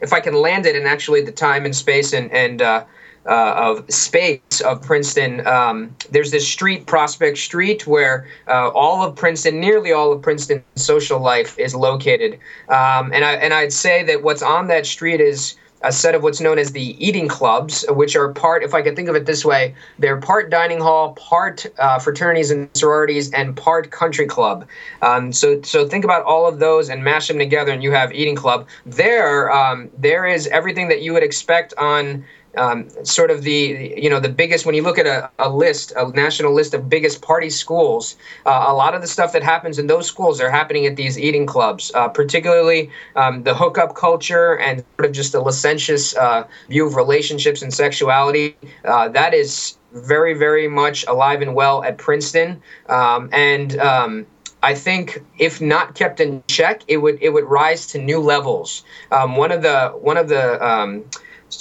if 0.01 0.11
I 0.11 0.19
can 0.19 0.33
land 0.33 0.65
it 0.65 0.75
in 0.75 0.85
actually 0.85 1.21
the 1.21 1.31
time 1.31 1.65
and 1.65 1.75
space 1.75 2.11
and 2.13 2.31
and 2.31 2.61
uh, 2.61 2.83
uh, 3.25 3.53
of 3.55 3.91
space 3.91 4.61
of 4.65 4.81
Princeton. 4.81 5.45
Um, 5.47 5.95
there's 6.11 6.31
this 6.31 6.47
street, 6.47 6.85
Prospect 6.87 7.37
Street, 7.37 7.87
where 7.87 8.27
uh, 8.47 8.69
all 8.69 9.03
of 9.03 9.15
Princeton, 9.15 9.59
nearly 9.59 9.91
all 9.91 10.11
of 10.11 10.21
Princeton's 10.21 10.63
social 10.75 11.19
life 11.19 11.57
is 11.57 11.73
located. 11.75 12.33
Um, 12.69 13.11
and 13.13 13.23
I 13.23 13.33
and 13.35 13.53
I'd 13.53 13.73
say 13.73 14.03
that 14.03 14.23
what's 14.23 14.41
on 14.41 14.67
that 14.67 14.85
street 14.85 15.21
is 15.21 15.55
a 15.83 15.91
set 15.91 16.15
of 16.15 16.23
what's 16.23 16.39
known 16.39 16.57
as 16.57 16.71
the 16.71 16.95
eating 17.05 17.27
clubs, 17.27 17.85
which 17.89 18.15
are 18.15 18.31
part, 18.33 18.63
if 18.63 18.73
I 18.73 18.81
could 18.81 18.95
think 18.95 19.09
of 19.09 19.15
it 19.15 19.25
this 19.25 19.43
way, 19.43 19.75
they're 19.99 20.19
part 20.19 20.49
dining 20.49 20.79
hall, 20.79 21.13
part 21.13 21.65
uh, 21.77 21.99
fraternities 21.99 22.51
and 22.51 22.69
sororities, 22.73 23.31
and 23.33 23.55
part 23.55 23.91
country 23.91 24.25
club. 24.25 24.65
Um, 25.01 25.33
so, 25.33 25.61
so 25.61 25.87
think 25.87 26.05
about 26.05 26.23
all 26.23 26.47
of 26.47 26.59
those 26.59 26.89
and 26.89 27.03
mash 27.03 27.27
them 27.27 27.37
together, 27.37 27.71
and 27.71 27.83
you 27.83 27.91
have 27.91 28.13
eating 28.13 28.35
club. 28.35 28.67
There, 28.85 29.51
um, 29.51 29.89
there 29.97 30.25
is 30.25 30.47
everything 30.47 30.87
that 30.87 31.01
you 31.01 31.11
would 31.13 31.23
expect 31.23 31.73
on 31.77 32.23
um, 32.57 32.89
sort 33.03 33.31
of 33.31 33.43
the 33.43 33.93
you 33.97 34.09
know 34.09 34.19
the 34.19 34.29
biggest 34.29 34.65
when 34.65 34.75
you 34.75 34.81
look 34.81 34.97
at 34.97 35.07
a, 35.07 35.29
a 35.39 35.49
list 35.49 35.93
a 35.95 36.07
national 36.09 36.53
list 36.53 36.73
of 36.73 36.89
biggest 36.89 37.21
party 37.21 37.49
schools 37.49 38.15
uh, 38.45 38.65
a 38.67 38.73
lot 38.73 38.93
of 38.93 39.01
the 39.01 39.07
stuff 39.07 39.33
that 39.33 39.43
happens 39.43 39.79
in 39.79 39.87
those 39.87 40.07
schools 40.07 40.39
are 40.39 40.49
happening 40.49 40.85
at 40.85 40.95
these 40.95 41.17
eating 41.17 41.45
clubs 41.45 41.91
uh, 41.95 42.07
particularly 42.07 42.89
um, 43.15 43.43
the 43.43 43.53
hookup 43.53 43.95
culture 43.95 44.57
and 44.59 44.83
sort 44.97 45.07
of 45.07 45.11
just 45.11 45.33
a 45.33 45.39
licentious 45.39 46.15
uh, 46.15 46.45
view 46.69 46.85
of 46.85 46.95
relationships 46.95 47.61
and 47.61 47.73
sexuality 47.73 48.55
uh, 48.85 49.09
that 49.09 49.33
is 49.33 49.77
very 49.93 50.33
very 50.33 50.67
much 50.67 51.05
alive 51.07 51.41
and 51.41 51.55
well 51.55 51.83
at 51.83 51.97
princeton 51.97 52.61
um, 52.89 53.29
and 53.31 53.77
um, 53.79 54.25
I 54.63 54.73
think 54.73 55.21
if 55.39 55.59
not 55.59 55.93
kept 55.93 56.21
in 56.21 56.41
check, 56.47 56.83
it 56.87 56.97
would 56.97 57.17
it 57.21 57.33
would 57.33 57.43
rise 57.43 57.85
to 57.87 57.99
new 57.99 58.19
levels. 58.19 58.81
Um, 59.11 59.35
one 59.35 59.51
of 59.51 59.61
the 59.61 59.89
one 59.89 60.15
of 60.15 60.29
the 60.29 60.65
um, 60.65 61.03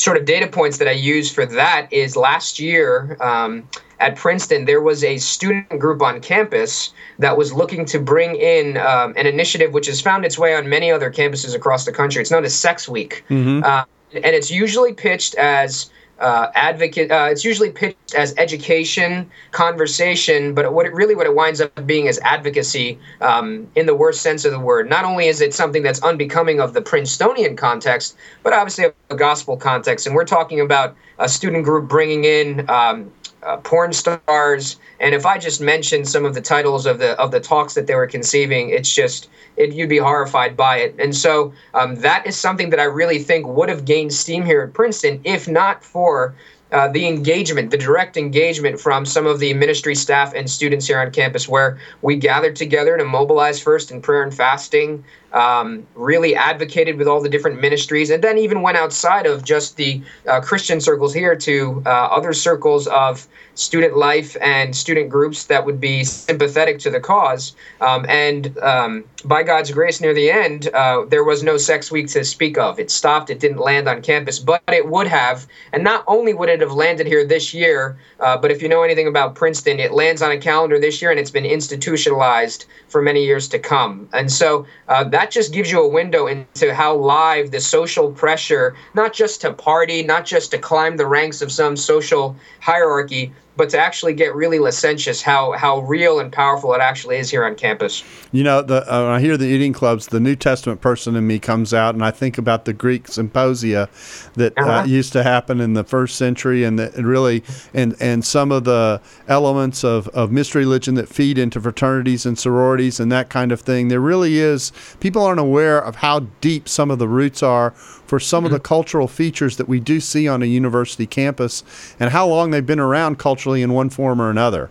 sort 0.00 0.16
of 0.16 0.24
data 0.24 0.46
points 0.46 0.78
that 0.78 0.88
I 0.88 0.92
use 0.92 1.30
for 1.30 1.46
that 1.46 1.92
is 1.92 2.16
last 2.16 2.58
year 2.58 3.16
um, 3.20 3.68
at 4.02 4.16
Princeton, 4.16 4.64
there 4.64 4.80
was 4.80 5.04
a 5.04 5.16
student 5.18 5.78
group 5.78 6.02
on 6.02 6.20
campus 6.20 6.92
that 7.20 7.38
was 7.38 7.52
looking 7.52 7.84
to 7.86 8.00
bring 8.00 8.34
in 8.34 8.76
um, 8.76 9.14
an 9.16 9.26
initiative 9.26 9.72
which 9.72 9.86
has 9.86 10.00
found 10.00 10.24
its 10.24 10.36
way 10.36 10.56
on 10.56 10.68
many 10.68 10.90
other 10.90 11.10
campuses 11.10 11.54
across 11.54 11.84
the 11.84 11.92
country. 11.92 12.20
It's 12.20 12.30
known 12.30 12.44
as 12.44 12.52
Sex 12.52 12.88
Week. 12.88 13.24
Mm-hmm. 13.30 13.62
Uh, 13.64 13.84
and 14.12 14.34
it's 14.34 14.50
usually 14.50 14.92
pitched 14.92 15.36
as 15.36 15.90
uh, 16.22 16.50
advocate. 16.54 17.10
Uh, 17.10 17.28
it's 17.30 17.44
usually 17.44 17.70
pitched 17.70 18.14
as 18.14 18.34
education, 18.38 19.28
conversation, 19.50 20.54
but 20.54 20.72
what 20.72 20.86
it 20.86 20.94
really 20.94 21.14
what 21.14 21.26
it 21.26 21.34
winds 21.34 21.60
up 21.60 21.86
being 21.86 22.06
is 22.06 22.18
advocacy 22.20 22.98
um, 23.20 23.68
in 23.74 23.86
the 23.86 23.94
worst 23.94 24.22
sense 24.22 24.44
of 24.44 24.52
the 24.52 24.60
word. 24.60 24.88
Not 24.88 25.04
only 25.04 25.26
is 25.26 25.40
it 25.40 25.52
something 25.52 25.82
that's 25.82 26.02
unbecoming 26.02 26.60
of 26.60 26.72
the 26.72 26.80
Princetonian 26.80 27.56
context, 27.56 28.16
but 28.42 28.52
obviously 28.52 28.86
a 29.10 29.16
gospel 29.16 29.56
context. 29.56 30.06
And 30.06 30.14
we're 30.14 30.24
talking 30.24 30.60
about 30.60 30.96
a 31.18 31.28
student 31.28 31.64
group 31.64 31.88
bringing 31.88 32.24
in 32.24 32.68
um, 32.70 33.10
uh, 33.42 33.56
porn 33.58 33.92
stars. 33.92 34.76
And 35.00 35.14
if 35.14 35.26
I 35.26 35.38
just 35.38 35.60
mentioned 35.60 36.08
some 36.08 36.24
of 36.24 36.34
the 36.34 36.40
titles 36.40 36.86
of 36.86 36.98
the 36.98 37.18
of 37.18 37.30
the 37.30 37.40
talks 37.40 37.74
that 37.74 37.86
they 37.86 37.94
were 37.94 38.06
conceiving, 38.06 38.70
it's 38.70 38.92
just 38.92 39.28
it, 39.56 39.72
you'd 39.72 39.88
be 39.88 39.98
horrified 39.98 40.56
by 40.56 40.78
it. 40.78 40.94
And 40.98 41.14
so 41.14 41.52
um, 41.74 41.96
that 41.96 42.26
is 42.26 42.38
something 42.38 42.70
that 42.70 42.80
I 42.80 42.84
really 42.84 43.18
think 43.18 43.46
would 43.46 43.68
have 43.68 43.84
gained 43.84 44.12
steam 44.12 44.44
here 44.44 44.62
at 44.62 44.74
Princeton, 44.74 45.20
if 45.24 45.48
not 45.48 45.84
for 45.84 46.34
uh, 46.72 46.88
the 46.88 47.06
engagement, 47.06 47.70
the 47.70 47.76
direct 47.76 48.16
engagement 48.16 48.80
from 48.80 49.04
some 49.04 49.26
of 49.26 49.38
the 49.40 49.52
ministry 49.52 49.94
staff 49.94 50.32
and 50.34 50.48
students 50.48 50.86
here 50.86 50.98
on 50.98 51.10
campus, 51.10 51.46
where 51.46 51.78
we 52.00 52.16
gathered 52.16 52.56
together 52.56 52.96
to 52.96 53.04
mobilize 53.04 53.60
first 53.60 53.90
in 53.90 54.00
prayer 54.00 54.22
and 54.22 54.34
fasting, 54.34 55.04
um, 55.32 55.86
really 55.94 56.34
advocated 56.34 56.96
with 56.98 57.08
all 57.08 57.20
the 57.20 57.28
different 57.28 57.60
ministries, 57.60 58.10
and 58.10 58.22
then 58.22 58.38
even 58.38 58.62
went 58.62 58.76
outside 58.76 59.26
of 59.26 59.44
just 59.44 59.76
the 59.76 60.02
uh, 60.28 60.40
Christian 60.40 60.80
circles 60.80 61.14
here 61.14 61.36
to 61.36 61.82
uh, 61.86 61.88
other 61.88 62.32
circles 62.32 62.86
of 62.88 63.26
student 63.54 63.96
life 63.96 64.36
and 64.40 64.74
student 64.74 65.10
groups 65.10 65.44
that 65.46 65.64
would 65.66 65.80
be 65.80 66.04
sympathetic 66.04 66.78
to 66.78 66.90
the 66.90 67.00
cause. 67.00 67.54
Um, 67.80 68.06
and 68.08 68.56
um, 68.58 69.04
by 69.24 69.42
God's 69.42 69.70
grace, 69.70 70.00
near 70.00 70.14
the 70.14 70.30
end, 70.30 70.68
uh, 70.68 71.04
there 71.08 71.24
was 71.24 71.42
no 71.42 71.56
sex 71.56 71.90
week 71.90 72.08
to 72.08 72.24
speak 72.24 72.56
of. 72.58 72.78
It 72.78 72.90
stopped, 72.90 73.30
it 73.30 73.40
didn't 73.40 73.58
land 73.58 73.88
on 73.88 74.02
campus, 74.02 74.38
but 74.38 74.62
it 74.68 74.88
would 74.88 75.06
have. 75.06 75.46
And 75.72 75.84
not 75.84 76.04
only 76.06 76.34
would 76.34 76.48
it 76.48 76.60
have 76.60 76.72
landed 76.72 77.06
here 77.06 77.24
this 77.24 77.52
year, 77.52 77.98
uh, 78.20 78.36
but 78.36 78.50
if 78.50 78.62
you 78.62 78.68
know 78.68 78.82
anything 78.82 79.06
about 79.06 79.34
Princeton, 79.34 79.78
it 79.78 79.92
lands 79.92 80.22
on 80.22 80.32
a 80.32 80.38
calendar 80.38 80.80
this 80.80 81.02
year 81.02 81.10
and 81.10 81.20
it's 81.20 81.30
been 81.30 81.44
institutionalized 81.44 82.66
for 82.88 83.02
many 83.02 83.24
years 83.24 83.48
to 83.48 83.58
come. 83.58 84.08
And 84.12 84.32
so 84.32 84.66
uh, 84.88 85.04
that 85.22 85.30
just 85.30 85.52
gives 85.52 85.70
you 85.70 85.80
a 85.80 85.86
window 85.88 86.26
into 86.26 86.74
how 86.74 86.96
live 86.96 87.52
the 87.52 87.60
social 87.60 88.10
pressure, 88.10 88.74
not 88.94 89.12
just 89.12 89.40
to 89.42 89.52
party, 89.52 90.02
not 90.02 90.26
just 90.26 90.50
to 90.50 90.58
climb 90.58 90.96
the 90.96 91.06
ranks 91.06 91.40
of 91.40 91.52
some 91.52 91.76
social 91.76 92.34
hierarchy, 92.60 93.32
but 93.56 93.68
to 93.70 93.78
actually 93.78 94.14
get 94.14 94.34
really 94.34 94.58
licentious, 94.58 95.22
how 95.22 95.52
how 95.52 95.80
real 95.80 96.20
and 96.20 96.32
powerful 96.32 96.72
it 96.74 96.80
actually 96.80 97.16
is 97.16 97.30
here 97.30 97.44
on 97.44 97.54
campus. 97.54 98.02
You 98.32 98.44
know, 98.44 98.62
the, 98.62 98.82
uh, 98.92 99.04
when 99.04 99.12
I 99.12 99.20
hear 99.20 99.36
the 99.36 99.46
eating 99.46 99.72
clubs, 99.72 100.06
the 100.06 100.20
New 100.20 100.36
Testament 100.36 100.80
person 100.80 101.16
in 101.16 101.26
me 101.26 101.38
comes 101.38 101.74
out, 101.74 101.94
and 101.94 102.04
I 102.04 102.10
think 102.10 102.38
about 102.38 102.64
the 102.64 102.72
Greek 102.72 103.08
symposia 103.08 103.88
that 104.34 104.56
uh, 104.56 104.62
uh-huh. 104.62 104.70
uh, 104.70 104.84
used 104.84 105.12
to 105.12 105.22
happen 105.22 105.60
in 105.60 105.74
the 105.74 105.84
first 105.84 106.16
century, 106.16 106.64
and 106.64 106.78
that 106.78 106.94
really, 106.96 107.44
and 107.74 107.94
and 108.00 108.24
some 108.24 108.50
of 108.50 108.64
the 108.64 109.00
elements 109.28 109.84
of 109.84 110.08
of 110.08 110.32
mystery 110.32 110.62
religion 110.62 110.94
that 110.94 111.08
feed 111.08 111.38
into 111.38 111.60
fraternities 111.60 112.24
and 112.24 112.38
sororities 112.38 113.00
and 113.00 113.12
that 113.12 113.28
kind 113.28 113.52
of 113.52 113.60
thing. 113.60 113.88
There 113.88 114.00
really 114.00 114.38
is. 114.38 114.72
People 115.00 115.22
aren't 115.22 115.40
aware 115.40 115.78
of 115.78 115.96
how 115.96 116.20
deep 116.40 116.68
some 116.68 116.90
of 116.90 116.98
the 116.98 117.08
roots 117.08 117.42
are 117.42 117.74
for 118.12 118.20
some 118.20 118.40
mm-hmm. 118.40 118.44
of 118.44 118.52
the 118.52 118.58
mm-hmm. 118.58 118.64
cultural 118.64 119.08
features 119.08 119.56
that 119.56 119.66
we 119.66 119.80
do 119.80 119.98
see 119.98 120.28
on 120.28 120.42
a 120.42 120.44
university 120.44 121.06
campus, 121.06 121.64
and 121.98 122.10
how 122.10 122.26
long 122.26 122.50
they've 122.50 122.66
been 122.66 122.78
around 122.78 123.18
culturally 123.18 123.62
in 123.62 123.72
one 123.72 123.88
form 123.88 124.20
or 124.20 124.28
another. 124.28 124.68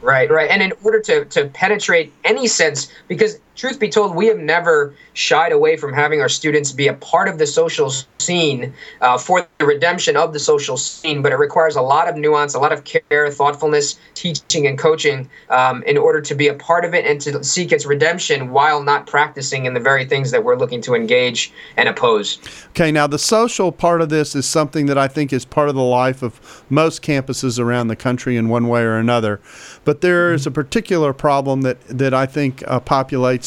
Right, 0.00 0.30
right. 0.30 0.48
And 0.48 0.62
in 0.62 0.72
order 0.82 0.98
to, 1.02 1.26
to 1.26 1.48
penetrate 1.48 2.10
any 2.24 2.46
sense, 2.46 2.90
because 3.08 3.38
truth 3.54 3.78
be 3.78 3.88
told, 3.88 4.14
we 4.14 4.26
have 4.26 4.38
never 4.38 4.94
shied 5.14 5.52
away 5.52 5.76
from 5.76 5.92
having 5.92 6.20
our 6.20 6.28
students 6.28 6.72
be 6.72 6.88
a 6.88 6.94
part 6.94 7.28
of 7.28 7.38
the 7.38 7.46
social 7.46 7.92
scene 8.18 8.72
uh, 9.00 9.18
for 9.18 9.46
the 9.58 9.66
redemption 9.66 10.16
of 10.16 10.32
the 10.32 10.38
social 10.38 10.76
scene, 10.76 11.22
but 11.22 11.32
it 11.32 11.36
requires 11.36 11.76
a 11.76 11.82
lot 11.82 12.08
of 12.08 12.16
nuance, 12.16 12.54
a 12.54 12.58
lot 12.58 12.72
of 12.72 12.84
care, 12.84 13.30
thoughtfulness, 13.30 13.98
teaching, 14.14 14.66
and 14.66 14.78
coaching 14.78 15.28
um, 15.50 15.82
in 15.84 15.98
order 15.98 16.20
to 16.20 16.34
be 16.34 16.48
a 16.48 16.54
part 16.54 16.84
of 16.84 16.94
it 16.94 17.04
and 17.04 17.20
to 17.20 17.42
seek 17.44 17.72
its 17.72 17.84
redemption 17.84 18.50
while 18.50 18.82
not 18.82 19.06
practicing 19.06 19.66
in 19.66 19.74
the 19.74 19.80
very 19.80 20.04
things 20.04 20.30
that 20.30 20.42
we're 20.44 20.56
looking 20.56 20.80
to 20.80 20.94
engage 20.94 21.52
and 21.76 21.88
oppose. 21.88 22.38
Okay, 22.70 22.90
now 22.92 23.06
the 23.06 23.18
social 23.18 23.72
part 23.72 24.00
of 24.00 24.08
this 24.08 24.34
is 24.34 24.46
something 24.46 24.86
that 24.86 24.96
I 24.96 25.08
think 25.08 25.32
is 25.32 25.44
part 25.44 25.68
of 25.68 25.74
the 25.74 25.82
life 25.82 26.22
of 26.22 26.64
most 26.70 27.02
campuses 27.02 27.58
around 27.58 27.88
the 27.88 27.96
country 27.96 28.36
in 28.36 28.48
one 28.48 28.68
way 28.68 28.82
or 28.82 28.96
another. 28.96 29.40
But 29.84 30.00
there 30.00 30.32
is 30.32 30.46
a 30.46 30.50
particular 30.50 31.12
problem 31.12 31.62
that, 31.62 31.80
that 31.88 32.14
I 32.14 32.26
think 32.26 32.62
uh, 32.66 32.80
populates 32.80 33.41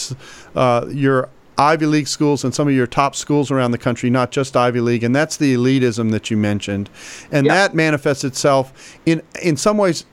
uh, 0.56 0.86
your 0.90 1.30
Ivy 1.58 1.86
League 1.86 2.08
schools 2.08 2.44
and 2.44 2.54
some 2.54 2.68
of 2.68 2.74
your 2.74 2.88
top 2.88 3.16
schools 3.16 3.50
around 3.52 3.72
the 3.72 3.78
country, 3.78 4.10
not 4.10 4.32
just 4.32 4.58
Ivy 4.58 4.82
League, 4.82 5.04
and 5.04 5.16
that's 5.16 5.38
the 5.38 5.56
elitism 5.56 6.12
that 6.12 6.30
you 6.30 6.38
mentioned, 6.38 6.90
and 7.32 7.48
that 7.48 7.74
manifests 7.74 8.24
itself 8.24 8.98
in 9.06 9.22
in 9.42 9.56
some 9.58 9.78
ways 9.78 10.06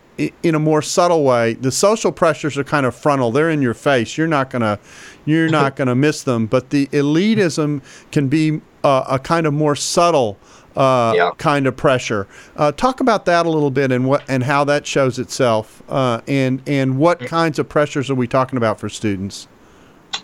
in 0.42 0.54
a 0.54 0.58
more 0.58 0.82
subtle 0.82 1.24
way. 1.24 1.54
The 1.54 1.72
social 1.72 2.12
pressures 2.12 2.56
are 2.56 2.64
kind 2.64 2.86
of 2.86 2.94
frontal; 2.94 3.30
they're 3.30 3.50
in 3.50 3.62
your 3.62 3.74
face. 3.74 4.16
You're 4.16 4.28
not 4.28 4.50
gonna 4.50 4.78
you're 5.24 5.48
not 5.48 5.76
gonna 5.76 5.94
miss 5.94 6.22
them, 6.22 6.46
but 6.46 6.70
the 6.70 6.86
elitism 6.88 7.82
can 8.12 8.28
be 8.28 8.60
uh, 8.84 9.04
a 9.08 9.18
kind 9.18 9.46
of 9.46 9.54
more 9.54 9.76
subtle. 9.76 10.38
Uh, 10.74 11.12
yeah. 11.14 11.30
kind 11.36 11.66
of 11.66 11.76
pressure. 11.76 12.26
Uh, 12.56 12.72
talk 12.72 13.00
about 13.00 13.26
that 13.26 13.44
a 13.44 13.50
little 13.50 13.70
bit 13.70 13.92
and 13.92 14.08
what 14.08 14.24
and 14.26 14.42
how 14.42 14.64
that 14.64 14.86
shows 14.86 15.18
itself, 15.18 15.82
uh, 15.90 16.22
and 16.26 16.62
and 16.66 16.96
what 16.96 17.20
kinds 17.20 17.58
of 17.58 17.68
pressures 17.68 18.08
are 18.08 18.14
we 18.14 18.26
talking 18.26 18.56
about 18.56 18.80
for 18.80 18.88
students? 18.88 19.48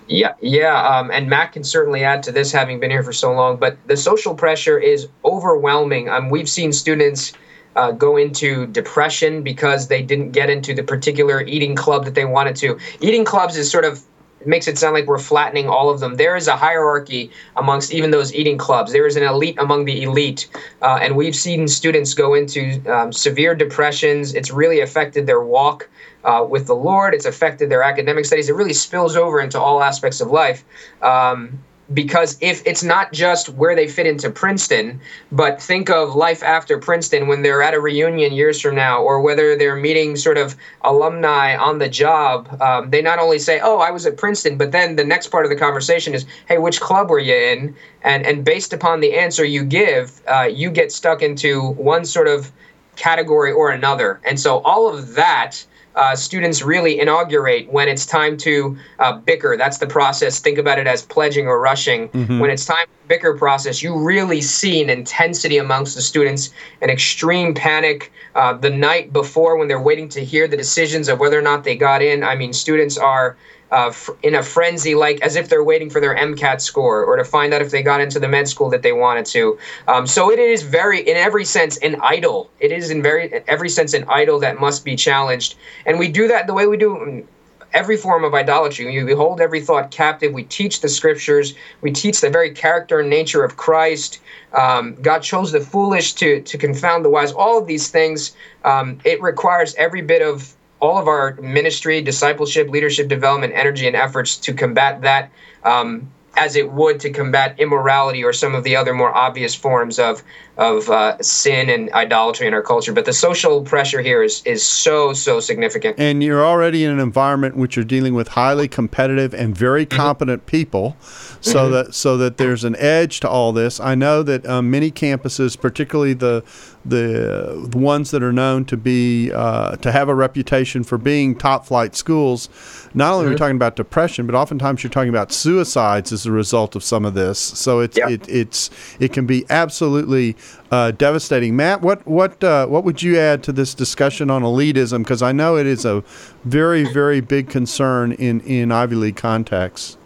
Yeah, 0.07 0.35
yeah, 0.41 0.81
um, 0.87 1.11
and 1.11 1.29
Matt 1.29 1.53
can 1.53 1.65
certainly 1.65 2.03
add 2.03 2.23
to 2.25 2.33
this, 2.33 2.51
having 2.51 2.81
been 2.81 2.91
here 2.91 3.03
for 3.03 3.13
so 3.13 3.33
long. 3.33 3.59
But 3.59 3.77
the 3.87 3.97
social 3.97 4.35
pressure 4.35 4.79
is 4.79 5.09
overwhelming. 5.25 6.09
Um, 6.09 6.31
we've 6.31 6.49
seen 6.49 6.73
students 6.73 7.33
uh, 7.77 7.93
go 7.93 8.17
into 8.17 8.67
depression 8.67 9.43
because 9.43 9.89
they 9.89 10.03
didn't 10.03 10.33
get 10.33 10.51
into 10.51 10.75
the 10.75 10.83
particular 10.83 11.43
eating 11.43 11.77
club 11.77 12.05
that 12.07 12.15
they 12.15 12.25
wanted 12.25 12.57
to. 12.57 12.79
Eating 13.01 13.25
clubs 13.25 13.57
is 13.57 13.71
sort 13.71 13.85
of 13.85 14.03
makes 14.47 14.69
it 14.69 14.79
sound 14.79 14.95
like 14.95 15.07
we're 15.07 15.19
flattening 15.19 15.69
all 15.69 15.91
of 15.91 16.01
them. 16.01 16.15
There 16.15 16.37
is 16.37 16.49
a 16.49 16.57
hierarchy 16.57 17.31
amongst 17.57 17.93
even 17.93 18.11
those 18.11 18.35
eating 18.35 18.59
clubs. 18.59 18.93
There 18.93 19.07
is 19.07 19.17
an 19.17 19.23
elite 19.23 19.57
among 19.59 19.85
the 19.85 20.03
elite, 20.03 20.49
uh, 20.83 20.99
and 21.01 21.17
we've 21.17 21.37
seen 21.37 21.69
students 21.69 22.15
go 22.15 22.35
into 22.35 22.81
um, 22.93 23.13
severe 23.13 23.55
depressions. 23.55 24.35
It's 24.35 24.51
really 24.51 24.81
affected 24.81 25.27
their 25.27 25.43
walk 25.43 25.89
uh, 26.25 26.47
with 26.49 26.67
the 26.67 26.75
Lord. 26.75 27.15
It's 27.15 27.27
affected 27.27 27.71
their 27.71 27.83
academic 27.83 28.25
studies. 28.25 28.49
It 28.49 28.55
really 28.55 28.75
spills 28.75 29.17
over 29.17 29.41
into 29.41 29.61
all 29.61 29.83
aspects 29.83 30.21
of 30.21 30.31
life. 30.31 30.65
Um, 31.03 31.59
because 31.93 32.37
if 32.41 32.63
it's 32.67 32.83
not 32.83 33.13
just 33.13 33.49
where 33.51 33.75
they 33.75 33.89
fit 33.89 34.07
into 34.07 34.31
Princeton, 34.31 35.01
but 35.33 35.61
think 35.61 35.89
of 35.89 36.15
life 36.15 36.43
after 36.43 36.79
Princeton 36.79 37.29
when 37.29 37.43
they're 37.43 37.63
at 37.63 37.75
a 37.75 37.81
reunion 37.81 38.33
years 38.33 38.61
from 38.61 38.75
now, 38.75 39.03
or 39.03 39.21
whether 39.21 39.57
they're 39.57 39.77
meeting 39.77 40.17
sort 40.17 40.37
of 40.37 40.55
alumni 40.83 41.57
on 41.57 41.79
the 41.79 41.89
job, 41.89 42.61
um, 42.61 42.91
they 42.91 43.01
not 43.01 43.19
only 43.19 43.39
say, 43.39 43.61
"Oh, 43.63 43.79
I 43.79 43.91
was 43.91 44.05
at 44.07 44.17
Princeton," 44.17 44.59
but 44.59 44.73
then 44.73 44.97
the 44.97 45.05
next 45.05 45.29
part 45.29 45.47
of 45.47 45.51
the 45.51 45.57
conversation 45.57 46.15
is, 46.15 46.27
"Hey, 46.47 46.59
which 46.59 46.81
club 46.81 47.09
were 47.09 47.19
you 47.19 47.35
in?" 47.35 47.75
And 48.03 48.27
and 48.27 48.45
based 48.45 48.73
upon 48.73 49.01
the 49.01 49.15
answer 49.15 49.45
you 49.45 49.65
give, 49.65 50.21
uh, 50.27 50.49
you 50.53 50.71
get 50.71 50.93
stuck 50.93 51.23
into 51.23 51.71
one 51.73 52.05
sort 52.05 52.29
of 52.29 52.53
category 52.97 53.53
or 53.53 53.71
another, 53.71 54.21
and 54.25 54.39
so 54.39 54.59
all 54.59 54.89
of 54.89 55.15
that 55.15 55.65
uh, 55.95 56.15
students 56.15 56.63
really 56.63 57.01
inaugurate 57.01 57.71
when 57.73 57.89
it's 57.89 58.07
time 58.07 58.37
to 58.39 58.77
uh, 58.99 59.13
bicker. 59.13 59.57
That's 59.57 59.79
the 59.79 59.87
process. 59.87 60.41
Think 60.41 60.59
about 60.59 60.79
it 60.79 60.87
as 60.87 61.03
pledging 61.03 61.47
or 61.47 61.61
rushing. 61.61 62.09
Mm-hmm. 62.11 62.39
When 62.39 62.51
it's 62.51 62.65
time 62.65 62.87
bicker 63.09 63.35
process, 63.35 63.83
you 63.83 63.97
really 63.97 64.41
see 64.41 64.83
an 64.83 64.91
intensity 64.91 65.59
amongst 65.59 65.95
the 65.95 66.03
students, 66.03 66.51
an 66.83 66.91
extreme 66.91 67.55
panic. 67.55 68.13
Uh, 68.35 68.53
the 68.53 68.71
night 68.71 69.13
before, 69.13 69.57
when 69.57 69.67
they're 69.67 69.81
waiting 69.81 70.09
to 70.11 70.25
hear 70.25 70.47
the 70.47 70.57
decisions 70.57 71.09
of 71.09 71.19
whether 71.19 71.39
or 71.39 71.43
not 71.43 71.65
they 71.65 71.77
got 71.77 72.03
in, 72.03 72.23
I 72.23 72.37
mean, 72.37 72.53
students 72.53 72.97
are 72.97 73.37
uh, 73.71 73.93
in 74.23 74.35
a 74.35 74.43
frenzy, 74.43 74.95
like 74.95 75.21
as 75.21 75.37
if 75.37 75.49
they're 75.49 75.65
waiting 75.65 75.91
for 75.91 76.01
their 76.01 76.15
MCAT 76.15 76.61
score 76.61 77.05
or 77.05 77.17
to 77.17 77.25
find 77.25 77.53
out 77.53 77.61
if 77.61 77.71
they 77.71 77.83
got 77.83 78.01
into 78.01 78.19
the 78.19 78.29
med 78.29 78.49
school 78.49 78.71
that 78.71 78.83
they 78.83 78.93
wanted 78.93 79.27
to. 79.27 79.59
Um, 79.87 80.07
so 80.07 80.31
it 80.31 80.39
is 80.39 80.63
very, 80.63 81.01
in 81.01 81.17
every 81.17 81.45
sense, 81.45 81.77
an 81.79 81.97
idol. 82.03 82.51
It 82.61 82.73
is 82.73 82.91
in 82.91 83.03
very 83.03 83.43
every 83.47 83.69
sense 83.69 83.95
an 83.95 84.05
idol 84.09 84.39
that 84.41 84.59
must 84.59 84.85
be 84.85 84.97
challenged, 84.97 85.57
and 85.87 85.99
we 85.99 86.09
do 86.09 86.29
that 86.29 86.47
the 86.47 86.55
way 86.55 86.67
we 86.67 86.77
do 86.77 87.27
every 87.73 87.97
form 87.97 88.25
of 88.25 88.35
idolatry. 88.35 89.05
We 89.05 89.13
hold 89.13 89.41
every 89.41 89.61
thought 89.61 89.91
captive. 89.91 90.33
We 90.33 90.45
teach 90.45 90.81
the 90.81 90.89
scriptures. 90.89 91.55
We 91.81 91.91
teach 91.91 92.21
the 92.21 92.31
very 92.31 92.51
character 92.51 93.01
and 93.01 93.11
nature 93.11 93.45
of 93.45 93.57
Christ. 93.57 94.21
Um, 94.53 94.95
God 95.03 95.21
chose 95.21 95.53
the 95.53 95.61
foolish 95.61 96.15
to 96.15 96.41
to 96.43 96.59
confound 96.59 97.05
the 97.05 97.11
wise. 97.11 97.33
All 97.33 97.59
of 97.59 97.67
these 97.67 97.89
things. 97.89 98.35
Um, 98.65 98.99
it 99.05 99.21
requires 99.23 99.75
every 99.77 100.03
bit 100.03 100.23
of 100.23 100.55
all 100.81 100.99
of 100.99 101.09
our 101.09 101.35
ministry, 101.41 102.01
discipleship, 102.01 102.69
leadership 102.69 103.09
development, 103.09 103.53
energy, 103.55 103.87
and 103.87 103.97
efforts 103.97 104.37
to 104.37 104.53
combat 104.53 105.01
that 105.03 105.31
um, 105.65 106.11
as 106.37 106.57
it 106.57 106.71
would 106.73 107.01
to 107.01 107.11
combat 107.11 107.59
immorality 107.59 108.23
or 108.23 108.33
some 108.33 108.55
of 108.55 108.65
the 108.65 108.77
other 108.77 108.95
more 108.95 109.15
obvious 109.15 109.55
forms 109.55 109.99
of 109.99 110.23
of 110.57 110.91
uh, 110.91 111.17
sin 111.23 111.71
and 111.71 111.89
idolatry 111.93 112.45
in 112.45 112.53
our 112.53 112.63
culture. 112.63 112.93
But 112.93 113.05
the 113.05 113.13
social 113.13 113.63
pressure 113.63 114.01
here 114.01 114.23
is 114.23 114.43
is 114.45 114.65
so 114.65 115.13
so 115.13 115.41
significant. 115.41 115.99
And 115.99 116.23
you're 116.23 116.45
already 116.45 116.85
in 116.85 116.91
an 116.91 117.01
environment 117.01 117.55
in 117.55 117.61
which 117.61 117.77
you're 117.77 117.85
dealing 117.85 118.15
with 118.15 118.29
highly 118.29 118.69
competitive 118.69 119.35
and 119.35 119.57
very 119.57 119.87
mm-hmm. 119.87 119.97
competent 119.97 120.47
people, 120.47 120.97
so 121.01 121.65
mm-hmm. 121.65 121.73
that 121.73 121.95
so 121.95 122.17
that 122.17 122.37
there's 122.37 122.65
an 122.65 122.77
edge 122.77 123.21
to 123.21 123.29
all 123.29 123.53
this. 123.53 123.81
I 123.81 123.95
know 123.95 124.23
that 124.23 124.47
um, 124.47 124.71
many 124.71 124.91
campuses, 124.91 125.59
particularly 125.59 126.15
the 126.15 126.43
the, 126.89 127.69
the 127.71 127.79
ones 127.79 128.11
that 128.11 128.23
are 128.23 128.33
known 128.33 128.65
to 128.67 128.77
be 128.77 129.31
uh, 129.33 129.77
to 129.77 129.93
have 129.93 130.09
a 130.09 130.15
reputation 130.15 130.85
for 130.85 130.99
being 130.99 131.35
top 131.35 131.67
flight 131.67 131.95
schools, 131.95 132.49
not 132.95 133.13
only 133.13 133.23
mm-hmm. 133.23 133.27
are 133.27 133.29
we 133.29 133.35
mm-hmm. 133.35 133.39
talking 133.39 133.57
about 133.57 133.77
depression, 133.77 134.27
but 134.27 134.35
oftentimes 134.35 134.83
you're 134.83 134.91
talking 134.91 135.09
about 135.09 135.33
suicides 135.33 136.13
as 136.13 136.27
a 136.27 136.33
result 136.33 136.77
of 136.77 136.83
some 136.83 137.05
of 137.05 137.15
this. 137.15 137.39
So 137.39 137.81
it's 137.81 137.97
yep. 137.97 138.11
it, 138.11 138.29
it's 138.29 138.71
it 139.01 139.13
can 139.13 139.27
be 139.27 139.45
absolutely 139.51 140.37
uh, 140.71 140.93
devastating. 140.93 141.57
Matt, 141.57 141.83
what 141.83 142.07
what 142.07 142.43
uh, 142.43 142.67
what 142.67 142.85
would 142.85 143.03
you 143.03 143.19
add 143.19 143.43
to 143.45 143.53
this 143.53 143.75
discussion 143.75 144.31
on 144.31 144.43
elitism? 144.43 144.99
Because 144.99 145.23
I 145.23 145.33
know 145.33 145.57
it 145.57 145.67
is 145.67 145.85
a 145.85 146.03
very 146.45 146.85
very 146.93 147.21
big 147.21 147.49
concern 147.49 148.13
in 148.13 148.41
in 148.41 148.73
Ivy 148.73 148.97
League 148.97 149.17
contexts. 149.17 149.97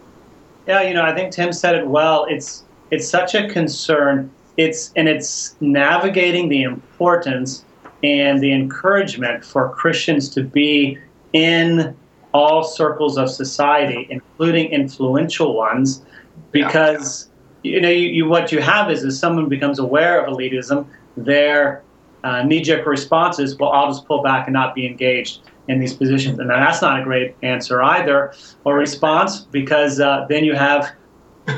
Yeah, 0.66 0.82
you 0.82 0.94
know, 0.94 1.02
I 1.02 1.14
think 1.14 1.32
Tim 1.32 1.52
said 1.52 1.74
it 1.74 1.86
well. 1.86 2.26
It's 2.28 2.64
it's 2.90 3.08
such 3.08 3.34
a 3.34 3.48
concern. 3.48 4.30
It's 4.56 4.92
and 4.96 5.08
it's 5.08 5.56
navigating 5.60 6.48
the 6.48 6.62
importance 6.62 7.64
and 8.02 8.40
the 8.40 8.52
encouragement 8.52 9.44
for 9.44 9.70
Christians 9.70 10.28
to 10.30 10.42
be 10.42 10.98
in 11.32 11.96
all 12.34 12.64
circles 12.64 13.18
of 13.18 13.30
society, 13.30 14.06
including 14.10 14.70
influential 14.70 15.54
ones, 15.54 16.02
because 16.50 17.28
yeah. 17.62 17.72
you 17.72 17.80
know 17.80 17.88
you, 17.90 18.08
you, 18.08 18.26
what 18.26 18.52
you 18.52 18.60
have 18.60 18.90
is 18.90 19.04
as 19.04 19.18
someone 19.18 19.48
becomes 19.48 19.78
aware 19.78 20.24
of 20.24 20.34
elitism, 20.34 20.86
their 21.16 21.82
uh, 22.24 22.42
knee-jerk 22.42 22.86
response 22.86 23.38
is, 23.38 23.56
"Well, 23.58 23.70
I'll 23.70 23.88
just 23.88 24.06
pull 24.06 24.22
back 24.22 24.46
and 24.46 24.52
not 24.52 24.74
be 24.74 24.86
engaged." 24.86 25.40
in 25.68 25.78
these 25.78 25.94
positions. 25.94 26.38
And 26.38 26.50
that's 26.50 26.82
not 26.82 27.00
a 27.00 27.04
great 27.04 27.36
answer 27.42 27.82
either, 27.82 28.34
or 28.64 28.76
response, 28.76 29.40
because 29.40 30.00
uh, 30.00 30.26
then 30.28 30.44
you 30.44 30.54
have 30.54 30.92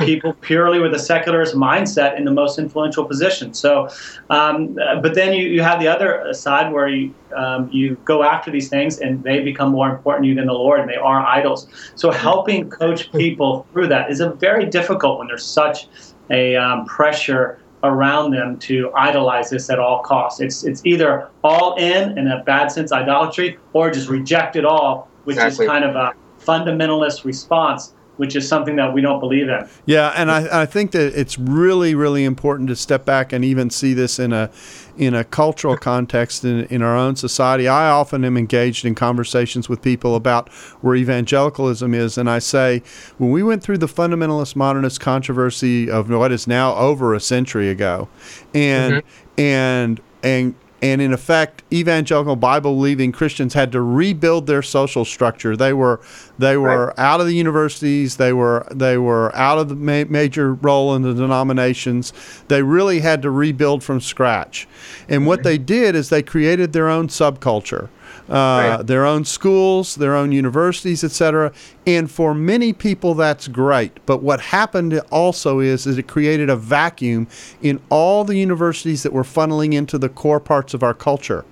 people 0.01 0.33
purely 0.41 0.79
with 0.79 0.95
a 0.95 0.99
secularist 0.99 1.55
mindset 1.55 2.17
in 2.17 2.25
the 2.25 2.31
most 2.31 2.59
influential 2.59 3.05
position. 3.05 3.55
So, 3.55 3.89
um, 4.31 4.75
but 4.75 5.15
then 5.15 5.33
you, 5.33 5.47
you 5.47 5.63
have 5.63 5.81
the 5.81 5.89
other 5.89 6.33
side 6.33 6.73
where 6.73 6.89
you, 6.89 7.15
um, 7.37 7.69
you 7.73 7.97
go 8.05 8.23
after 8.23 8.51
these 8.51 8.69
things 8.69 8.99
and 8.99 9.23
they 9.23 9.41
become 9.41 9.71
more 9.71 9.91
important 9.91 10.25
to 10.25 10.29
you 10.29 10.35
than 10.35 10.47
the 10.47 10.53
Lord 10.53 10.81
and 10.81 10.89
they 10.89 10.97
are 10.97 11.25
idols. 11.27 11.67
So, 11.95 12.11
helping 12.11 12.71
coach 12.71 13.11
people 13.13 13.67
through 13.73 13.89
that 13.89 14.11
is 14.11 14.21
a 14.21 14.31
very 14.31 14.67
difficult 14.67 15.19
when 15.19 15.29
there's 15.29 15.45
such 15.45 15.89
a 16.31 16.57
um, 16.57 16.87
pressure 16.87 17.61
around 17.83 18.31
them 18.31 18.59
to 18.59 18.91
idolize 18.95 19.51
this 19.51 19.69
at 19.69 19.79
all 19.79 20.01
costs. 20.03 20.41
It's, 20.41 20.65
it's 20.65 20.85
either 20.87 21.29
all 21.43 21.75
in, 21.77 22.17
in 22.19 22.29
a 22.29 22.43
bad 22.43 22.69
sense, 22.73 22.93
idolatry, 22.93 23.59
or 23.75 23.91
just 23.91 24.09
reject 24.09 24.57
it 24.57 24.65
all, 24.65 25.09
which 25.25 25.37
exactly. 25.37 25.67
is 25.67 25.71
kind 25.71 25.85
of 25.85 25.95
a 25.95 26.15
fundamentalist 26.41 27.25
response 27.25 27.93
which 28.17 28.37
is 28.37 28.47
something 28.47 28.77
that 28.77 28.93
we 28.93 29.01
don't 29.01 29.21
believe 29.21 29.49
in. 29.49 29.69
Yeah, 29.87 30.13
and 30.17 30.31
I, 30.31 30.63
I 30.63 30.67
think 30.67 30.93
that 30.93 31.19
it's 31.19 31.39
really, 31.39 31.95
really 31.95 32.25
important 32.25 32.69
to 32.69 32.77
step 32.77 33.05
back 33.05 33.33
and 33.33 33.45
even 33.45 33.71
see 33.71 33.93
this 33.95 34.19
in 34.19 34.33
a 34.33 34.51
in 34.97 35.13
a 35.15 35.25
cultural 35.25 35.77
context 35.77 36.45
in, 36.45 36.65
in 36.67 36.81
our 36.81 36.97
own 36.97 37.17
society. 37.17 37.67
I 37.67 37.91
often 37.91 38.25
am 38.25 38.37
engaged 38.37 38.85
in 38.85 38.95
conversations 38.95 39.69
with 39.69 39.83
people 39.83 40.15
about 40.15 40.49
where 40.83 40.95
evangelicalism 40.95 41.95
is, 41.95 42.17
and 42.17 42.31
I 42.31 42.39
say, 42.39 42.83
when 43.19 43.31
we 43.31 43.43
went 43.43 43.63
through 43.63 43.79
the 43.79 43.89
fundamentalist 43.89 44.55
modernist 44.55 45.01
controversy 45.01 45.91
of 45.91 46.09
what 46.11 46.31
is 46.31 46.47
now 46.47 46.75
over 46.77 47.15
a 47.15 47.21
century 47.21 47.69
ago, 47.69 48.09
and 48.55 48.95
mm-hmm. 48.95 49.41
and 49.41 50.01
and 50.23 50.55
and 50.85 51.01
in 51.01 51.15
effect, 51.15 51.63
evangelical 51.73 52.37
Bible 52.37 52.75
believing 52.75 53.11
Christians 53.11 53.55
had 53.55 53.73
to 53.73 53.81
rebuild 53.81 54.47
their 54.47 54.61
social 54.61 55.07
structure. 55.07 55.57
They 55.57 55.73
were 55.73 56.03
they 56.39 56.59
were 56.59 56.89
right. 56.89 56.99
out 56.99 57.23
of 57.23 57.27
the 57.27 57.35
universities. 57.35 58.19
They 58.19 58.35
were 58.35 58.69
they 58.71 58.99
were 58.99 59.35
out 59.35 59.57
of 59.57 59.71
the 59.71 59.77
ma- 59.77 60.05
major 60.11 60.53
role 60.53 60.95
in 60.95 61.01
the 61.01 61.15
denominations. 61.15 62.13
They 62.49 62.63
really 62.63 63.01
had 63.01 63.23
to 63.23 63.31
rebuild 63.31 63.83
from 63.83 64.03
scratch. 64.03 64.69
And 65.09 65.27
what 65.27 65.43
they 65.43 65.57
did 65.57 65.95
is 65.95 66.11
they 66.11 66.23
created 66.23 66.75
their 66.75 66.91
own 66.91 67.09
subculture 67.09 67.89
uh, 68.29 68.33
right. 68.79 68.87
their 68.87 69.05
own 69.05 69.25
schools, 69.25 69.97
their 69.97 70.15
own 70.15 70.33
universities, 70.33 71.05
etc. 71.05 71.53
And 71.87 72.11
for 72.11 72.35
many 72.35 72.73
people, 72.73 73.15
that's 73.15 73.49
great. 73.49 74.05
But 74.07 74.23
what 74.23 74.41
happened 74.41 74.99
also 75.11 75.61
is, 75.61 75.87
is 75.87 75.99
it 75.99 76.09
created 76.09 76.49
a 76.49 76.57
vacuum 76.57 77.29
in 77.61 77.81
all 77.91 78.25
the 78.25 78.37
universities 78.37 79.03
that 79.03 79.13
were 79.13 79.25
funneling 79.25 79.75
into 79.75 79.99
the 79.99 80.09
core 80.09 80.41
parts 80.41 80.75
of 80.75 80.83
our 80.83 80.95
culture. 80.95 81.45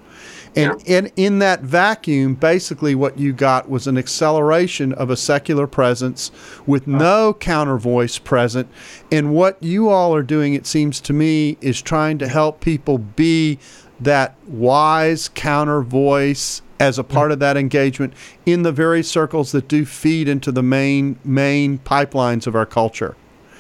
And 0.55 0.83
yeah. 0.85 0.99
in, 0.99 1.13
in 1.17 1.39
that 1.39 1.63
vacuum, 1.63 2.35
basically 2.35 2.95
what 2.95 3.19
you 3.19 3.33
got 3.33 3.71
was 3.71 3.87
an 3.87 3.97
acceleration 3.97 4.93
of 4.93 5.09
a 5.09 5.17
secular 5.17 5.67
presence 5.67 6.31
with 6.67 6.87
no 6.87 7.33
counter 7.33 7.79
voice 7.79 8.19
present. 8.19 8.69
And 9.11 9.33
what 9.33 9.63
you 9.63 9.89
all 9.89 10.15
are 10.15 10.23
doing, 10.23 10.53
it 10.55 10.67
seems 10.67 11.01
to 11.03 11.13
me, 11.13 11.57
is 11.61 11.81
trying 11.81 12.19
to 12.19 12.29
help 12.29 12.61
people 12.61 12.99
be 12.99 13.59
that 14.05 14.37
wise 14.47 15.29
counter 15.29 15.83
voice 15.83 16.63
as 16.83 16.99
a 16.99 17.05
part 17.05 17.31
of 17.31 17.39
that 17.39 17.57
engagement 17.57 18.13
in 18.45 18.63
the 18.63 18.73
very 18.73 19.05
circles 19.05 19.53
that 19.53 19.69
do 19.69 19.85
feed 19.85 20.29
into 20.29 20.51
the 20.51 20.63
main 20.63 21.17
main 21.25 21.79
pipelines 21.79 22.47
of 22.47 22.57
our 22.57 22.67
culture. 22.67 23.15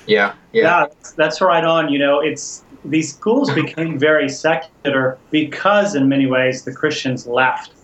Yeah, 0.06 0.34
yeah, 0.52 0.62
yeah 0.62 1.12
that's 1.16 1.40
right 1.40 1.64
on. 1.64 1.92
You 1.92 2.00
know, 2.00 2.20
it's 2.20 2.64
these 2.84 3.14
schools 3.14 3.52
became 3.54 3.96
very 3.98 4.28
secular 4.28 5.18
because, 5.30 5.94
in 5.94 6.08
many 6.08 6.26
ways, 6.26 6.64
the 6.64 6.72
Christians 6.72 7.26
left, 7.26 7.74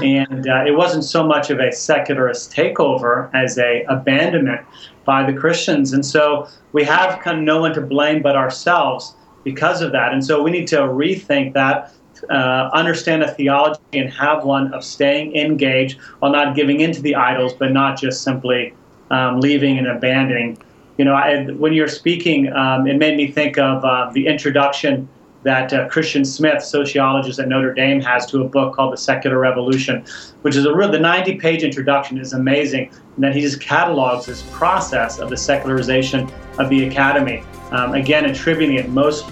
and 0.00 0.48
uh, 0.48 0.64
it 0.64 0.76
wasn't 0.76 1.02
so 1.02 1.26
much 1.26 1.50
of 1.50 1.58
a 1.58 1.72
secularist 1.72 2.52
takeover 2.52 3.30
as 3.34 3.58
a 3.58 3.84
abandonment 3.88 4.60
by 5.04 5.28
the 5.28 5.36
Christians, 5.36 5.92
and 5.92 6.06
so 6.06 6.46
we 6.72 6.84
have 6.84 7.20
kind 7.20 7.38
of 7.38 7.44
no 7.44 7.60
one 7.60 7.74
to 7.74 7.80
blame 7.80 8.22
but 8.22 8.36
ourselves 8.36 9.16
because 9.42 9.82
of 9.82 9.90
that, 9.90 10.12
and 10.12 10.24
so 10.24 10.40
we 10.40 10.52
need 10.52 10.68
to 10.68 10.78
rethink 10.78 11.52
that 11.54 11.92
uh, 12.30 12.70
understand 12.72 13.22
a 13.22 13.32
theology 13.32 13.80
and 13.92 14.12
have 14.12 14.44
one 14.44 14.72
of 14.72 14.84
staying 14.84 15.34
engaged 15.36 15.98
while 16.18 16.32
not 16.32 16.54
giving 16.54 16.80
into 16.80 17.02
the 17.02 17.14
idols, 17.14 17.52
but 17.54 17.72
not 17.72 17.98
just 17.98 18.22
simply 18.22 18.74
um, 19.10 19.40
leaving 19.40 19.78
and 19.78 19.86
abandoning. 19.86 20.58
You 20.96 21.04
know, 21.04 21.14
I, 21.14 21.44
when 21.46 21.72
you're 21.72 21.88
speaking, 21.88 22.52
um, 22.52 22.86
it 22.86 22.96
made 22.96 23.16
me 23.16 23.30
think 23.30 23.58
of 23.58 23.84
uh, 23.84 24.10
the 24.12 24.26
introduction 24.26 25.08
that 25.44 25.72
uh, 25.72 25.88
Christian 25.88 26.24
Smith, 26.24 26.62
sociologist 26.62 27.38
at 27.38 27.48
Notre 27.48 27.74
Dame, 27.74 28.00
has 28.00 28.26
to 28.26 28.42
a 28.42 28.48
book 28.48 28.74
called 28.74 28.92
The 28.92 28.96
Secular 28.96 29.38
Revolution, 29.38 30.04
which 30.42 30.56
is 30.56 30.64
a 30.64 30.74
real, 30.74 30.90
the 30.90 30.98
90 30.98 31.36
page 31.36 31.62
introduction 31.62 32.18
is 32.18 32.32
amazing. 32.32 32.90
And 33.16 33.24
that 33.24 33.34
he 33.34 33.42
just 33.42 33.60
catalogs 33.60 34.26
this 34.26 34.42
process 34.52 35.18
of 35.18 35.30
the 35.30 35.36
secularization 35.36 36.30
of 36.58 36.70
the 36.70 36.88
academy, 36.88 37.44
um, 37.70 37.92
again, 37.92 38.24
attributing 38.24 38.76
it 38.76 38.88
most 38.88 39.30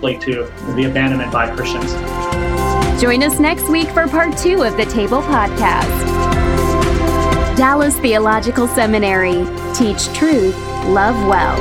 to 0.00 0.44
the 0.76 0.86
abandonment 0.88 1.32
by 1.32 1.54
Christians. 1.54 1.92
Join 3.00 3.22
us 3.22 3.38
next 3.38 3.68
week 3.68 3.88
for 3.88 4.06
part 4.06 4.36
two 4.36 4.62
of 4.62 4.76
the 4.76 4.84
Table 4.86 5.22
Podcast. 5.22 6.06
Dallas 7.56 7.98
Theological 7.98 8.68
Seminary. 8.68 9.44
Teach 9.74 10.06
truth, 10.14 10.56
love 10.86 11.16
well. 11.26 11.56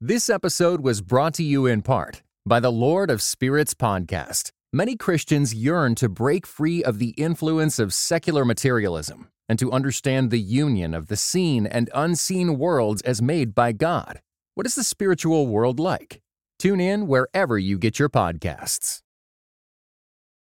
This 0.00 0.28
episode 0.28 0.82
was 0.82 1.00
brought 1.00 1.32
to 1.34 1.42
you 1.42 1.66
in 1.66 1.80
part 1.80 2.22
by 2.44 2.60
the 2.60 2.72
Lord 2.72 3.10
of 3.10 3.22
Spirits 3.22 3.72
podcast. 3.72 4.50
Many 4.72 4.96
Christians 4.96 5.54
yearn 5.54 5.94
to 5.94 6.08
break 6.08 6.46
free 6.46 6.82
of 6.82 6.98
the 6.98 7.10
influence 7.10 7.78
of 7.78 7.94
secular 7.94 8.44
materialism 8.44 9.31
and 9.52 9.58
to 9.58 9.70
understand 9.70 10.30
the 10.30 10.40
union 10.40 10.94
of 10.94 11.08
the 11.08 11.16
seen 11.16 11.66
and 11.66 11.90
unseen 11.94 12.56
worlds 12.56 13.02
as 13.02 13.20
made 13.20 13.54
by 13.54 13.70
God. 13.70 14.22
What 14.54 14.64
is 14.64 14.76
the 14.76 14.82
spiritual 14.82 15.46
world 15.46 15.78
like? 15.78 16.22
Tune 16.58 16.80
in 16.80 17.06
wherever 17.06 17.58
you 17.58 17.76
get 17.76 17.98
your 17.98 18.08
podcasts. 18.08 19.00